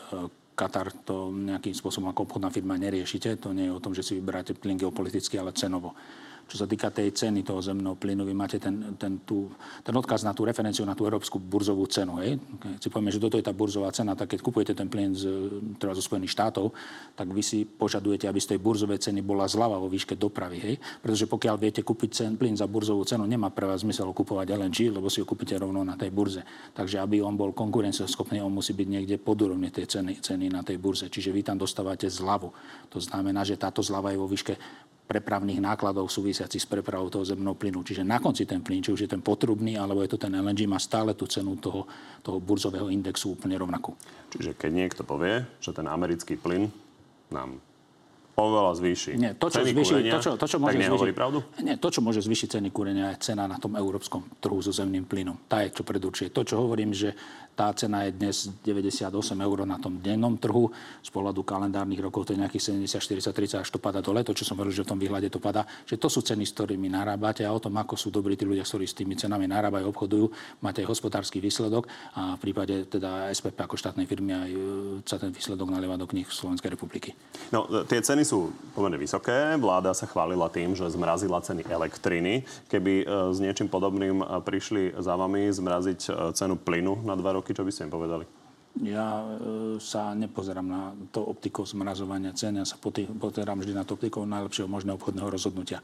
[0.61, 3.41] Katar to nejakým spôsobom ako obchodná firma neriešite.
[3.41, 5.97] To nie je o tom, že si vyberáte plyn geopoliticky, ale cenovo.
[6.47, 9.51] Čo sa týka tej ceny toho zemného plynu, vy máte ten, ten, tú,
[9.85, 12.19] ten odkaz na tú referenciu na tú európsku burzovú cenu.
[12.23, 12.39] Hej?
[12.39, 15.27] Keď si povieme, že toto je tá burzová cena, tak keď kupujete ten plyn z,
[15.79, 16.75] teda zo Spojených štátov,
[17.15, 20.59] tak vy si požadujete, aby z tej burzovej ceny bola zľava vo výške dopravy.
[20.59, 20.75] Hej?
[21.05, 24.91] Pretože pokiaľ viete kúpiť cen, plyn za burzovú cenu, nemá pre vás zmysel kupovať LNG,
[24.91, 26.43] lebo si ho kúpite rovno na tej burze.
[26.75, 30.67] Takže aby on bol konkurencieschopný, on musí byť niekde pod úrovne tej ceny, ceny na
[30.67, 31.07] tej burze.
[31.07, 32.49] Čiže vy tam dostávate zľavu.
[32.91, 34.55] To znamená, že táto zľava je vo výške
[35.11, 37.83] prepravných nákladov súvisiacich s prepravou toho zemného plynu.
[37.83, 40.71] Čiže na konci ten plyn, či už je ten potrubný, alebo je to ten LNG,
[40.71, 41.91] má stále tú cenu toho,
[42.23, 43.99] toho burzového indexu úplne rovnakú.
[44.31, 46.71] Čiže keď niekto povie, že ten americký plyn
[47.35, 47.59] nám
[48.41, 51.17] oveľa zvýši Nie, to, čo ceny zvýši, kúrenia, to, čo, to, čo môže tak zvýšiť,
[51.17, 51.39] pravdu?
[51.61, 55.05] Nie, to, čo môže zvýšiť ceny kúrenia, je cena na tom európskom trhu so zemným
[55.05, 55.37] plynom.
[55.45, 56.33] Tá je, čo predurčuje.
[56.33, 57.13] To, čo hovorím, že
[57.61, 60.73] tá cena je dnes 98 eur na tom dennom trhu.
[61.05, 64.25] Z pohľadu kalendárnych rokov to je nejakých 70, 40, 30, až to pada dole.
[64.25, 65.69] To, čo som hovoril, že v tom výhľade to pada.
[65.85, 68.65] Že to sú ceny, s ktorými narábate a o tom, ako sú dobrí tí ľudia,
[68.65, 70.27] ktorí s tými cenami narábajú, obchodujú,
[70.65, 71.85] máte hospodársky výsledok
[72.17, 74.61] a v prípade teda SPP ako štátnej firmy aj e,
[75.05, 77.13] sa ten výsledok nalieva do knih Slovenskej republiky.
[77.53, 79.59] No, tie ceny sú pomerne vysoké.
[79.59, 82.47] Vláda sa chválila tým, že zmrazila ceny elektriny.
[82.71, 87.51] Keby e, s niečím podobným e, prišli za vami zmraziť cenu plynu na dva roky,
[87.51, 88.23] čo by ste im povedali?
[88.79, 93.99] Ja e, sa nepozerám na to optikou zmrazovania cen, ja sa pozerám vždy na to
[93.99, 95.83] optikou najlepšieho možného obchodného rozhodnutia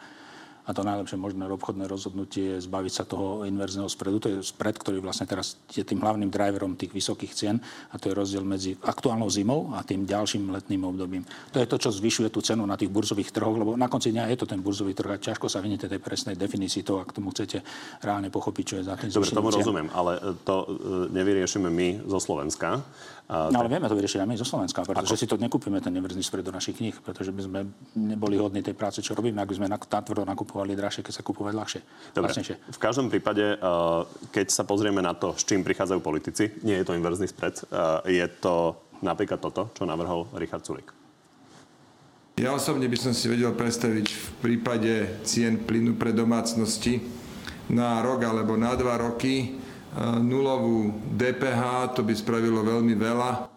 [0.66, 4.18] a to najlepšie možné obchodné rozhodnutie je zbaviť sa toho inverzného spredu.
[4.18, 7.56] To je spred, ktorý vlastne teraz je tým hlavným driverom tých vysokých cien
[7.90, 11.22] a to je rozdiel medzi aktuálnou zimou a tým ďalším letným obdobím.
[11.54, 14.26] To je to, čo zvyšuje tú cenu na tých burzových trhoch, lebo na konci dňa
[14.34, 17.30] je to ten burzový trh a ťažko sa vyniete tej presnej definícii toho, ak tomu
[17.30, 17.62] chcete
[18.02, 22.18] reálne pochopiť, čo je za tým Dobre, tomu rozumiem, ale to e, nevyriešime my zo
[22.18, 22.82] Slovenska.
[23.26, 25.20] A, no ale vieme to vyriešiť aj my zo Slovenska, pretože ako?
[25.20, 27.60] si to nekúpime ten neverzný spred do našich kníh, pretože by sme
[27.98, 31.52] neboli hodní tej práce, čo robíme, ak by sme natvrdo nakupovali drahšie, keď sa kúpovať
[31.52, 31.80] ľahšie.
[32.16, 32.32] Dobre.
[32.56, 33.60] V každom prípade,
[34.32, 37.60] keď sa pozrieme na to, s čím prichádzajú politici, nie je to inverzný spred,
[38.08, 40.88] je to napríklad toto, čo navrhol Richard Sulik.
[42.40, 47.00] Ja osobne by som si vedel predstaviť v prípade cien plynu pre domácnosti
[47.72, 49.56] na rok alebo na dva roky
[50.20, 53.48] nulovú DPH, to by spravilo veľmi veľa.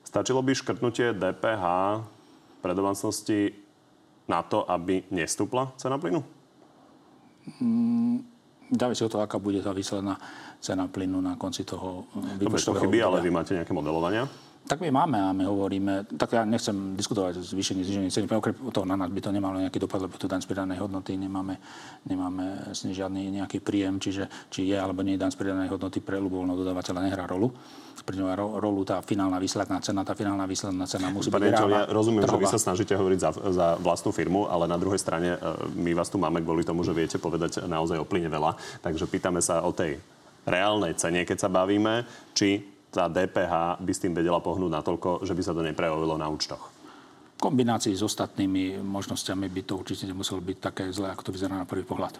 [0.00, 1.64] Stačilo by škrtnutie DPH
[2.64, 3.52] pre domácnosti
[4.26, 6.20] na to, aby nestúpla cena plynu?
[7.62, 8.26] Mm,
[8.74, 10.18] závisí o to, aká bude tá výsledná
[10.58, 12.10] cena plynu na konci toho
[12.42, 14.26] výpočtového To chyby, ale vy máte nejaké modelovania?
[14.66, 18.54] Tak my máme a my hovoríme, tak ja nechcem diskutovať o zvýšení, znižení ceny, okrem
[18.74, 21.54] toho na nás by to nemalo nejaký dopad, lebo tu daň z pridanej hodnoty nemáme,
[22.02, 26.18] nemáme s žiadny nejaký príjem, čiže či je alebo nie daň z pridanej hodnoty pre
[26.18, 27.54] ľubovoľného dodávateľa nehrá rolu.
[28.06, 31.90] Pri ro, rolu tá finálna výsledná cena, tá finálna výsledná cena musí byť reálna, ja
[31.90, 32.38] rozumiem, trhová.
[32.38, 35.38] že vy sa snažíte hovoriť za, za vlastnú firmu, ale na druhej strane e,
[35.74, 38.54] my vás tu máme kvôli tomu, že viete povedať naozaj o plyne veľa.
[38.78, 39.98] Takže pýtame sa o tej
[40.46, 45.34] reálnej cene, keď sa bavíme, či tá DPH by s tým vedela pohnúť natoľko, že
[45.36, 46.72] by sa to neprejavilo na účtoch?
[47.36, 51.60] V kombinácii s ostatnými možnosťami by to určite nemuselo byť také zlé, ako to vyzerá
[51.60, 52.16] na prvý pohľad.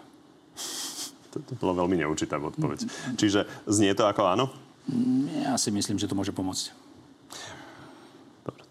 [1.33, 2.85] To, to bolo veľmi neurčitá odpoveď.
[3.17, 4.45] Čiže znie to ako áno?
[5.43, 6.86] Ja si myslím, že to môže pomôcť.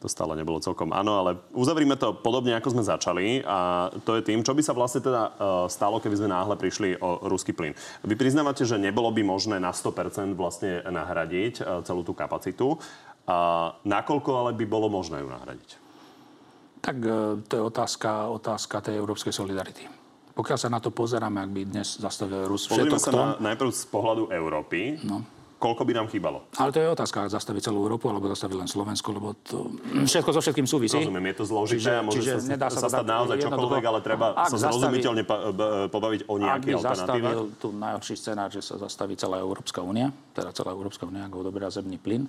[0.06, 4.22] To stále nebolo celkom áno, ale uzavrime to podobne, ako sme začali a to je
[4.22, 7.74] tým, čo by sa vlastne teda uh, stalo, keby sme náhle prišli o ruský plyn.
[8.06, 12.78] Vy priznávate, že nebolo by možné na 100% vlastne nahradiť uh, celú tú kapacitu.
[13.26, 15.70] A nakoľko ale by bolo možné ju nahradiť?
[16.86, 19.90] Tak uh, to je otázka, otázka tej európskej solidarity.
[20.38, 23.84] Pokiaľ sa na to pozeráme, ak by dnes zastavil Rus všetko sa na, najprv z
[23.90, 25.02] pohľadu Európy.
[25.02, 26.44] No koľko by nám chýbalo.
[26.60, 29.72] Ale to je otázka, zastaviť celú Európu alebo zastaviť len Slovensko, lebo to
[30.04, 31.00] všetko so všetkým súvisí.
[31.00, 33.84] Rozumiem, je to zložité čiže, a môže čiže sa, nedá sa, sa stať naozaj čokoľvek,
[33.88, 35.22] ale treba ak sa zrozumiteľne
[35.88, 37.36] pobaviť o nejakých alternatívach.
[37.40, 41.48] Ak tu najhorší scenár, že sa zastaví celá Európska únia, teda celá Európska únia, ako
[41.48, 42.28] odoberá zemný plyn,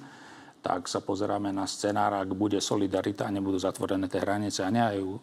[0.62, 5.08] tak sa pozeráme na scenár, ak bude solidarita a nebudú zatvorené tie hranice a neajú
[5.08, 5.20] e,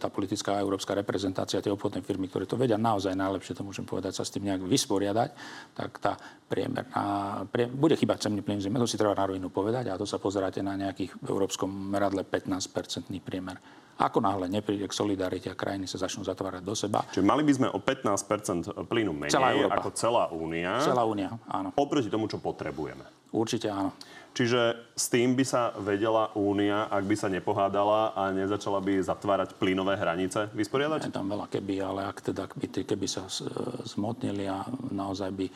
[0.00, 3.86] tá politická a európska reprezentácia, tie obchodné firmy, ktoré to vedia naozaj najlepšie, to môžem
[3.86, 5.30] povedať, sa s tým nejak vysporiadať,
[5.76, 6.16] tak tá
[6.48, 10.08] priemerná, prie, bude chýbať cemný plyn zime, to si treba na rovinu povedať a to
[10.08, 13.60] sa pozeráte na nejakých v európskom meradle 15-percentný priemer.
[13.94, 17.06] Ako náhle nepríde k solidarite a krajiny sa začnú zatvárať do seba.
[17.14, 20.82] Čiže mali by sme o 15 plynu menej celá ako celá únia.
[20.82, 21.70] Celá únia, áno.
[21.78, 23.06] Oproti tomu, čo potrebujeme.
[23.30, 23.94] Určite áno.
[24.34, 29.54] Čiže s tým by sa vedela Únia, ak by sa nepohádala a nezačala by zatvárať
[29.54, 31.06] plynové hranice, vysporiadať?
[31.06, 33.30] Je tam veľa keby, ale ak teda keby, keby sa
[33.86, 35.46] zmotnili a naozaj by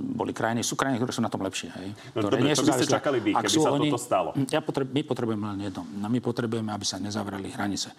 [0.00, 1.68] boli krajiny, sú krajiny, ktoré sú na tom lepšie.
[1.68, 4.30] Hej, no, ktoré dobre, nie sú by ste čakali vy, keby sa oni, toto stalo?
[4.48, 5.84] Ja potreb, my potrebujeme len jedno.
[5.86, 7.92] No, my potrebujeme, aby sa nezavreli hranice.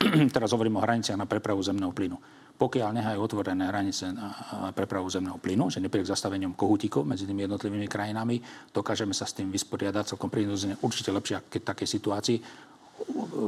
[0.34, 2.16] Teraz hovorím o hraniciach na prepravu zemného plynu
[2.54, 4.30] pokiaľ nehajú otvorené hranice na
[4.70, 8.38] prepravu zemného plynu, že nepríde k zastaveniam kohutíkov medzi tými jednotlivými krajinami,
[8.70, 12.38] dokážeme sa s tým vysporiadať celkom prirodzene určite lepšie, keď v takej situácii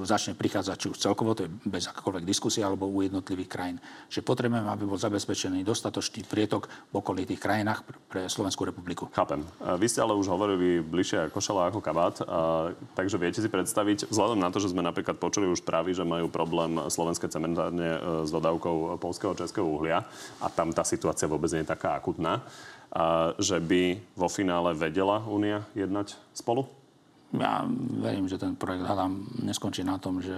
[0.04, 3.76] začne prichádzať či už celkovo, to je bez akékoľvek diskusie, alebo u jednotlivých krajín.
[4.10, 9.08] Že potrebujeme, aby bol zabezpečený dostatočný prietok v okolitých krajinách pre Slovenskú republiku.
[9.14, 9.46] Chápem.
[9.62, 14.38] Vy ste ale už hovorili bližšie košela ako kabát, a, takže viete si predstaviť, vzhľadom
[14.38, 18.30] na to, že sme napríklad počuli už správy, že majú problém slovenské cementárne e, s
[18.34, 20.04] dodávkou polského českého uhlia
[20.42, 22.42] a tam tá situácia vôbec nie je taká akutná,
[22.90, 26.66] a, že by vo finále vedela Únia jednať spolu?
[27.34, 27.66] Ja
[28.00, 30.32] verím, že ten projekt hádam neskončí na tom, že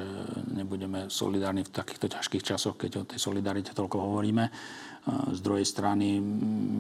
[0.48, 4.48] nebudeme solidárni v takýchto ťažkých časoch, keď o tej solidarite toľko hovoríme.
[5.09, 6.20] Z druhej strany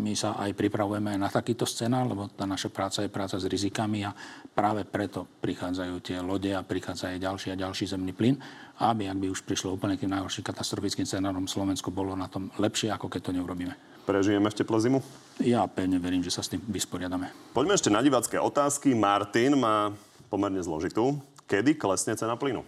[0.04, 4.04] my sa aj pripravujeme na takýto scenár, lebo tá naša práca je práca s rizikami
[4.04, 4.12] a
[4.52, 8.36] práve preto prichádzajú tie lode a prichádza aj ďalší a ďalší zemný plyn,
[8.80, 12.92] aby ak by už prišlo úplne k najhorším katastrofickým scenárom, Slovensko bolo na tom lepšie,
[12.92, 13.76] ako keď to neurobíme.
[14.08, 15.00] Prežijeme v teple zimu?
[15.38, 17.30] Ja pevne verím, že sa s tým vysporiadame.
[17.54, 18.90] Poďme ešte na divácké otázky.
[18.90, 19.94] Martin má
[20.26, 21.22] pomerne zložitú.
[21.46, 22.66] Kedy klesne cena plynu?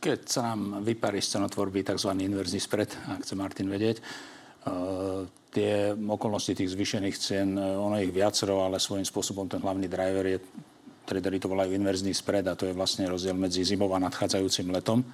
[0.00, 2.16] Keď sa nám vyparí cenotvorby tzv.
[2.16, 8.10] inverzný spread, ak chce Martin vedieť, uh, tie okolnosti tých zvýšených cien, uh, ono ich
[8.10, 10.40] viacero, ale svojím spôsobom ten hlavný driver je,
[11.04, 15.04] tradery to volajú inverzný spread a to je vlastne rozdiel medzi zimou a nadchádzajúcim letom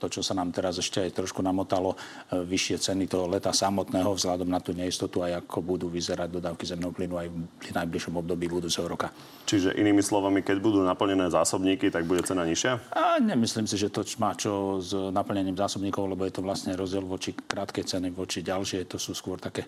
[0.00, 4.16] to, čo sa nám teraz ešte aj trošku namotalo, e, vyššie ceny toho leta samotného
[4.16, 8.48] vzhľadom na tú neistotu aj ako budú vyzerať dodávky zemného plynu aj v najbližšom období
[8.48, 9.12] budúceho roka.
[9.44, 12.96] Čiže inými slovami, keď budú naplnené zásobníky, tak bude cena nižšia?
[12.96, 17.04] A nemyslím si, že to má čo s naplnením zásobníkov, lebo je to vlastne rozdiel
[17.04, 18.88] voči krátkej ceny, voči ďalšie.
[18.88, 19.66] To sú skôr také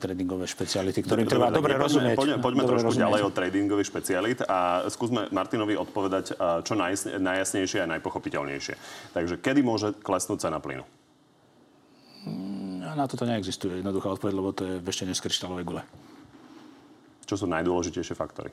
[0.00, 2.16] tradingové špeciality, ktorým treba dobre, dobre rozumieť.
[2.16, 3.04] Poďme, poďme dobre trošku rozumieť.
[3.04, 6.24] ďalej od tradingových špecialit a skúsme Martinovi odpovedať
[6.64, 6.74] čo
[7.20, 8.74] najjasnejšie a najpochopiteľnejšie.
[9.12, 10.84] Takže kedy môže klesnúť cena plynu?
[12.24, 15.82] Mm, na toto neexistuje jednoduchá odpoveď, lebo to je ešte z kryštálovej gule.
[17.28, 18.52] Čo sú najdôležitejšie faktory?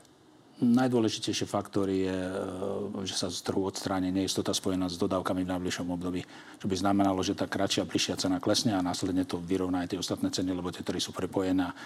[0.62, 5.90] Najdôležitejší faktor je, e, že sa z trhu odstráni neistota spojená s dodávkami v najbližšom
[5.90, 6.22] období.
[6.62, 9.98] Čo by znamenalo, že tá kratšia, bližšia cena klesne a následne to vyrovná aj tie
[9.98, 11.76] ostatné ceny, lebo tie trhy sú prepojené a e,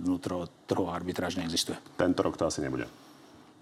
[0.00, 1.76] vnútro trhu arbitráž neexistuje.
[2.00, 2.88] Tento rok to asi nebude.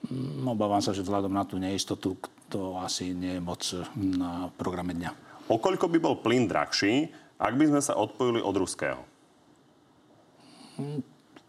[0.07, 2.14] Mm, obávam sa, že vzhľadom na tú neistotu
[2.46, 3.66] to asi nie je moc
[3.98, 5.11] na programe dňa.
[5.51, 9.03] Okoľko by bol plyn drahší, ak by sme sa odpojili od ruského?
[10.79, 11.03] Mm,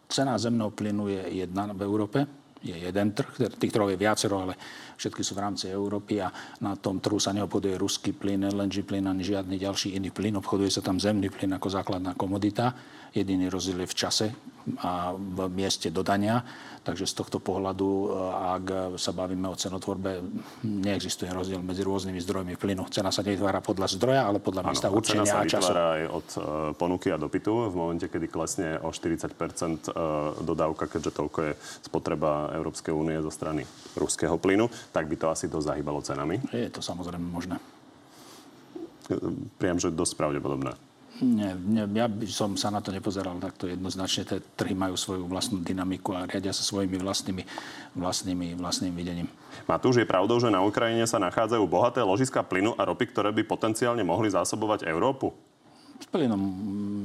[0.09, 2.25] cena zemného plynu je jedna v Európe
[2.63, 3.27] je jeden trh,
[3.59, 4.55] tých trhov je viacero, ale
[4.95, 6.31] všetky sú v rámci Európy a
[6.63, 10.39] na tom trhu sa neobchoduje ruský plyn, LNG plyn ani žiadny ďalší iný plyn.
[10.39, 12.71] Obchoduje sa tam zemný plyn ako základná komodita.
[13.13, 14.27] Jediný rozdiel je v čase
[14.81, 16.41] a v mieste dodania.
[16.83, 18.05] Takže z tohto pohľadu, e,
[18.59, 18.65] ak
[18.99, 20.19] sa bavíme o cenotvorbe,
[20.67, 22.91] neexistuje rozdiel medzi rôznymi zdrojmi plynu.
[22.91, 25.71] Cena sa nevytvára podľa zdroja, ale podľa miesta ano, určenia a času.
[25.71, 26.43] Cena sa aj od uh,
[26.75, 27.71] ponuky a dopytu.
[27.71, 31.51] V momente, kedy klesne o 40 uh, dodávka, keďže toľko je
[31.87, 33.63] spotreba Európskej únie zo strany
[33.95, 36.43] ruského plynu, tak by to asi dosť zahýbalo cenami.
[36.51, 37.63] Je to samozrejme možné.
[39.55, 40.92] Priam, že dosť pravdepodobné.
[41.23, 44.27] Nie, nie, ja by som sa na to nepozeral takto jednoznačne.
[44.27, 47.43] Tie trhy majú svoju vlastnú dynamiku a riadia sa svojimi vlastnými,
[47.95, 49.31] vlastnými, vlastným videním.
[49.63, 53.47] Matúš, je pravdou, že na Ukrajine sa nachádzajú bohaté ložiska plynu a ropy, ktoré by
[53.47, 55.31] potenciálne mohli zásobovať Európu?
[56.03, 56.43] S plynom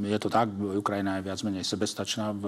[0.03, 0.51] je to tak.
[0.59, 2.45] Ukrajina je viac menej sebestačná v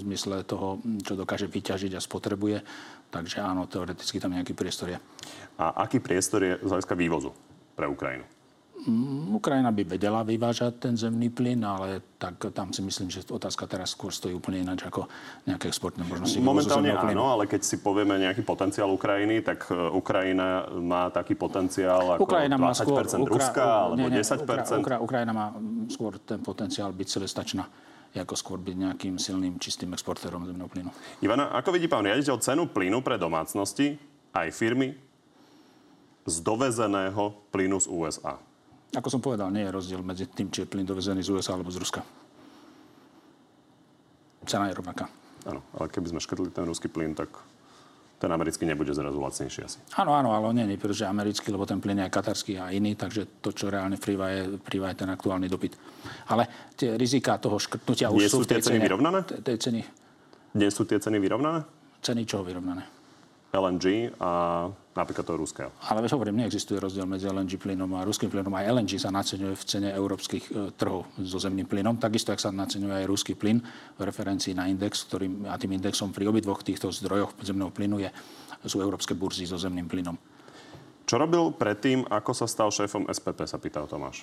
[0.00, 2.64] zmysle toho, čo dokáže vyťažiť a spotrebuje.
[3.12, 4.98] Takže áno, teoreticky tam nejaký priestor je.
[5.60, 7.36] A aký priestor je z hľadiska vývozu
[7.76, 8.24] pre Ukrajinu?
[9.36, 13.92] Ukrajina by vedela vyvážať ten zemný plyn, ale tak tam si myslím, že otázka teraz
[13.92, 15.04] skôr stojí úplne ináč ako
[15.44, 16.40] nejaké exportné možnosti.
[16.40, 22.16] Momentálne áno, ale keď si povieme nejaký potenciál Ukrajiny, tak e, Ukrajina má taký potenciál
[22.16, 24.48] ako Ukrajina 20% má skôr, Ruska Ukra- alebo nie, nie, 10%?
[24.48, 25.46] Ukra- Ukra- Ukrajina má
[25.92, 27.64] skôr ten potenciál byť sebestačná
[28.10, 30.90] ako skôr byť nejakým silným, čistým exportérom zemného plynu.
[31.22, 33.94] Ivana, ako vidí pán riaditeľ cenu plynu pre domácnosti
[34.34, 34.98] aj firmy
[36.26, 38.49] z dovezeného plynu z USA?
[38.90, 41.70] Ako som povedal, nie je rozdiel medzi tým, či je plyn dovezený z USA alebo
[41.70, 42.02] z Ruska.
[44.46, 45.06] Cena je rovnaká.
[45.46, 47.30] Áno, ale keby sme škrtli ten ruský plyn, tak
[48.20, 49.78] ten americký nebude zrazu lacnejší asi.
[49.96, 52.92] Áno, áno, ale nie, nie, pretože americký, lebo ten plyn je aj katarský a iný,
[52.92, 55.78] takže to, čo reálne frýva, je, frýva je ten aktuálny dopyt.
[56.28, 59.18] Ale tie rizika toho škrtnutia už sú v tej tie ceny vyrovnané?
[59.24, 59.80] Tej ceny.
[60.60, 61.64] Nie sú tie ceny vyrovnané?
[62.04, 62.99] Ceny čoho vyrovnané?
[63.50, 64.30] LNG a
[64.94, 65.70] napríklad toho ruského.
[65.90, 68.54] Ale veď hovorím, neexistuje rozdiel medzi LNG plynom a ruským plynom.
[68.54, 71.98] Aj LNG sa naceňuje v cene európskych e, trhov so zemným plynom.
[71.98, 73.58] Takisto, ak sa naceňuje aj ruský plyn
[73.98, 78.10] v referencii na index, ktorým, a tým indexom pri obidvoch týchto zdrojoch zemného plynu je,
[78.70, 80.14] sú európske burzy so zemným plynom.
[81.10, 84.22] Čo robil predtým, ako sa stal šéfom SPP, sa pýtal Tomáš.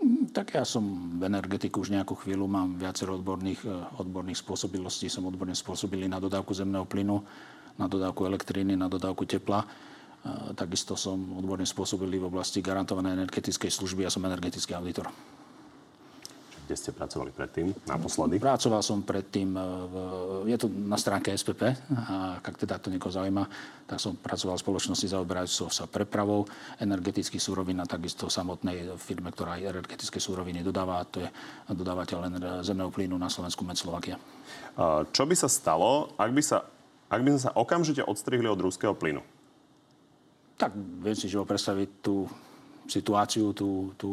[0.00, 0.84] Mm, tak ja som
[1.20, 6.16] v energetiku už nejakú chvíľu, mám viacero odborných, e, odborných spôsobilostí, som odborne spôsobili na
[6.16, 7.20] dodávku zemného plynu
[7.76, 9.64] na dodávku elektriny, na dodávku tepla.
[10.58, 15.06] Takisto som odborne spôsobilý v oblasti garantovanej energetickej služby a som energetický auditor.
[16.66, 18.42] Kde ste pracovali predtým, naposledy?
[18.42, 19.94] Pracoval som predtým, e, v,
[20.50, 21.62] je to na stránke SPP,
[21.94, 23.46] a ak teda to niekoho zaujíma,
[23.86, 26.42] tak som pracoval v spoločnosti zaoberajúcou sa prepravou
[26.82, 31.30] energetických súrovín a takisto samotnej firme, ktorá aj energetické súroviny dodáva, a to je
[31.70, 32.18] dodávateľ
[32.66, 34.18] zemného plynu na Slovensku Medslovakia.
[35.14, 36.66] Čo by sa stalo, ak by, sa,
[37.06, 39.22] ak by sme sa okamžite odstrihli od ruského plynu?
[40.56, 42.26] Tak viem si živo predstaviť tú
[42.86, 44.10] situáciu, tú, tú,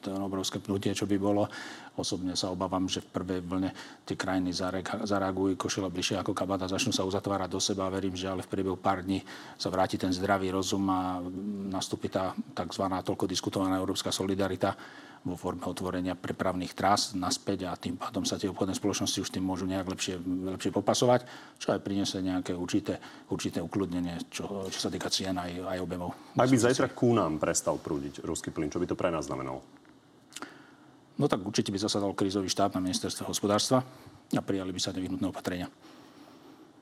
[0.00, 1.46] to obrovské pnutie, čo by bolo.
[1.94, 3.70] Osobne sa obávam, že v prvej vlne
[4.02, 4.50] tie krajiny
[5.04, 7.92] zareagujú košela bližšie ako kabata, začnú sa uzatvárať do seba.
[7.92, 9.22] Verím, že ale v priebehu pár dní
[9.60, 11.22] sa vráti ten zdravý rozum a
[11.70, 12.84] nastúpi tá tzv.
[12.88, 14.74] toľko diskutovaná európska solidarita
[15.24, 19.40] vo forme otvorenia prepravných trás naspäť a tým pádom sa tie obchodné spoločnosti už tým
[19.40, 21.24] môžu nejak lepšie, lepšie popasovať,
[21.56, 23.00] čo aj priniesie nejaké určité,
[23.32, 26.12] určité ukludnenie, čo, čo sa týka cien aj, aj objemov.
[26.36, 29.64] Ak by zajtra ku nám prestal prúdiť ruský plyn, čo by to pre nás znamenalo?
[31.16, 33.80] No tak určite by zasadal krízový štát na ministerstve hospodárstva
[34.28, 35.72] a prijali by sa nevyhnutné opatrenia.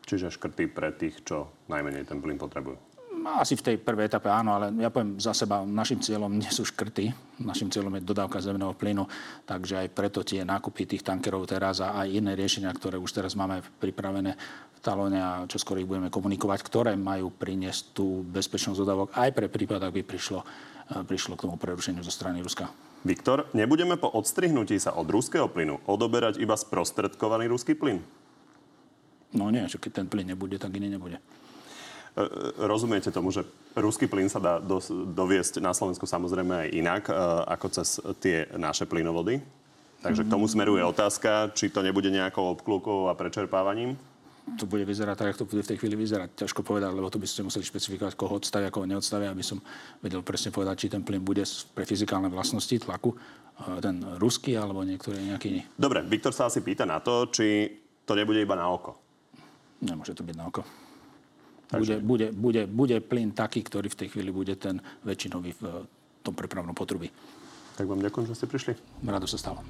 [0.03, 2.91] Čiže škrty pre tých, čo najmenej ten plyn potrebujú?
[3.22, 6.66] Asi v tej prvej etape áno, ale ja poviem za seba, našim cieľom nie sú
[6.66, 7.14] škrty.
[7.42, 9.06] Našim cieľom je dodávka zemného plynu,
[9.46, 13.38] takže aj preto tie nákupy tých tankerov teraz a aj iné riešenia, ktoré už teraz
[13.38, 14.34] máme pripravené
[14.74, 19.30] v talóne a čo skoro ich budeme komunikovať, ktoré majú priniesť tú bezpečnosť dodávok aj
[19.34, 22.70] pre prípad, ak by prišlo, e, prišlo k tomu prerušeniu zo strany Ruska.
[23.02, 27.98] Viktor, nebudeme po odstrihnutí sa od ruského plynu odoberať iba sprostredkovaný ruský plyn?
[29.34, 31.18] No nie, že keď ten plyn nebude, tak iný nebude.
[32.12, 32.22] E,
[32.68, 33.40] rozumiete tomu, že
[33.72, 37.12] ruský plyn sa dá doviesť na Slovensku samozrejme aj inak, e,
[37.48, 37.88] ako cez
[38.20, 39.40] tie naše plynovody?
[40.02, 43.94] Takže k tomu smeruje otázka, či to nebude nejakou obklúkou a prečerpávaním?
[44.58, 46.44] to bude vyzerať tak, ako to bude v tej chvíli vyzerať.
[46.44, 49.62] Ťažko povedať, lebo tu by ste museli špecifikovať, koho odstavia, koho neodstavia, aby som
[50.02, 54.82] vedel presne povedať, či ten plyn bude pre fyzikálne vlastnosti tlaku, e, ten ruský alebo
[54.82, 55.62] niektorý nejaký iný.
[55.78, 57.70] Dobre, Viktor sa asi pýta na to, či
[58.02, 58.98] to nebude iba na oko.
[59.78, 60.82] Nemôže to byť na oko.
[61.72, 65.62] Bude, bude, bude, bude plyn taký, ktorý v tej chvíli bude ten väčšinový v
[66.20, 67.08] tom prepravnom potrubí.
[67.76, 68.72] Tak vám ďakujem, že ste prišli.
[69.02, 69.64] Rado sa stalo.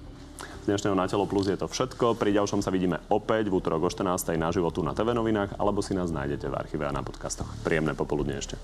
[0.62, 2.18] Z dnešného Na telo plus je to všetko.
[2.18, 4.34] Pri ďalšom sa vidíme opäť v útorok o 14.
[4.34, 7.46] na životu na TV novinách alebo si nás nájdete v archíve a na podcastoch.
[7.62, 8.58] Príjemné popoludne ešte.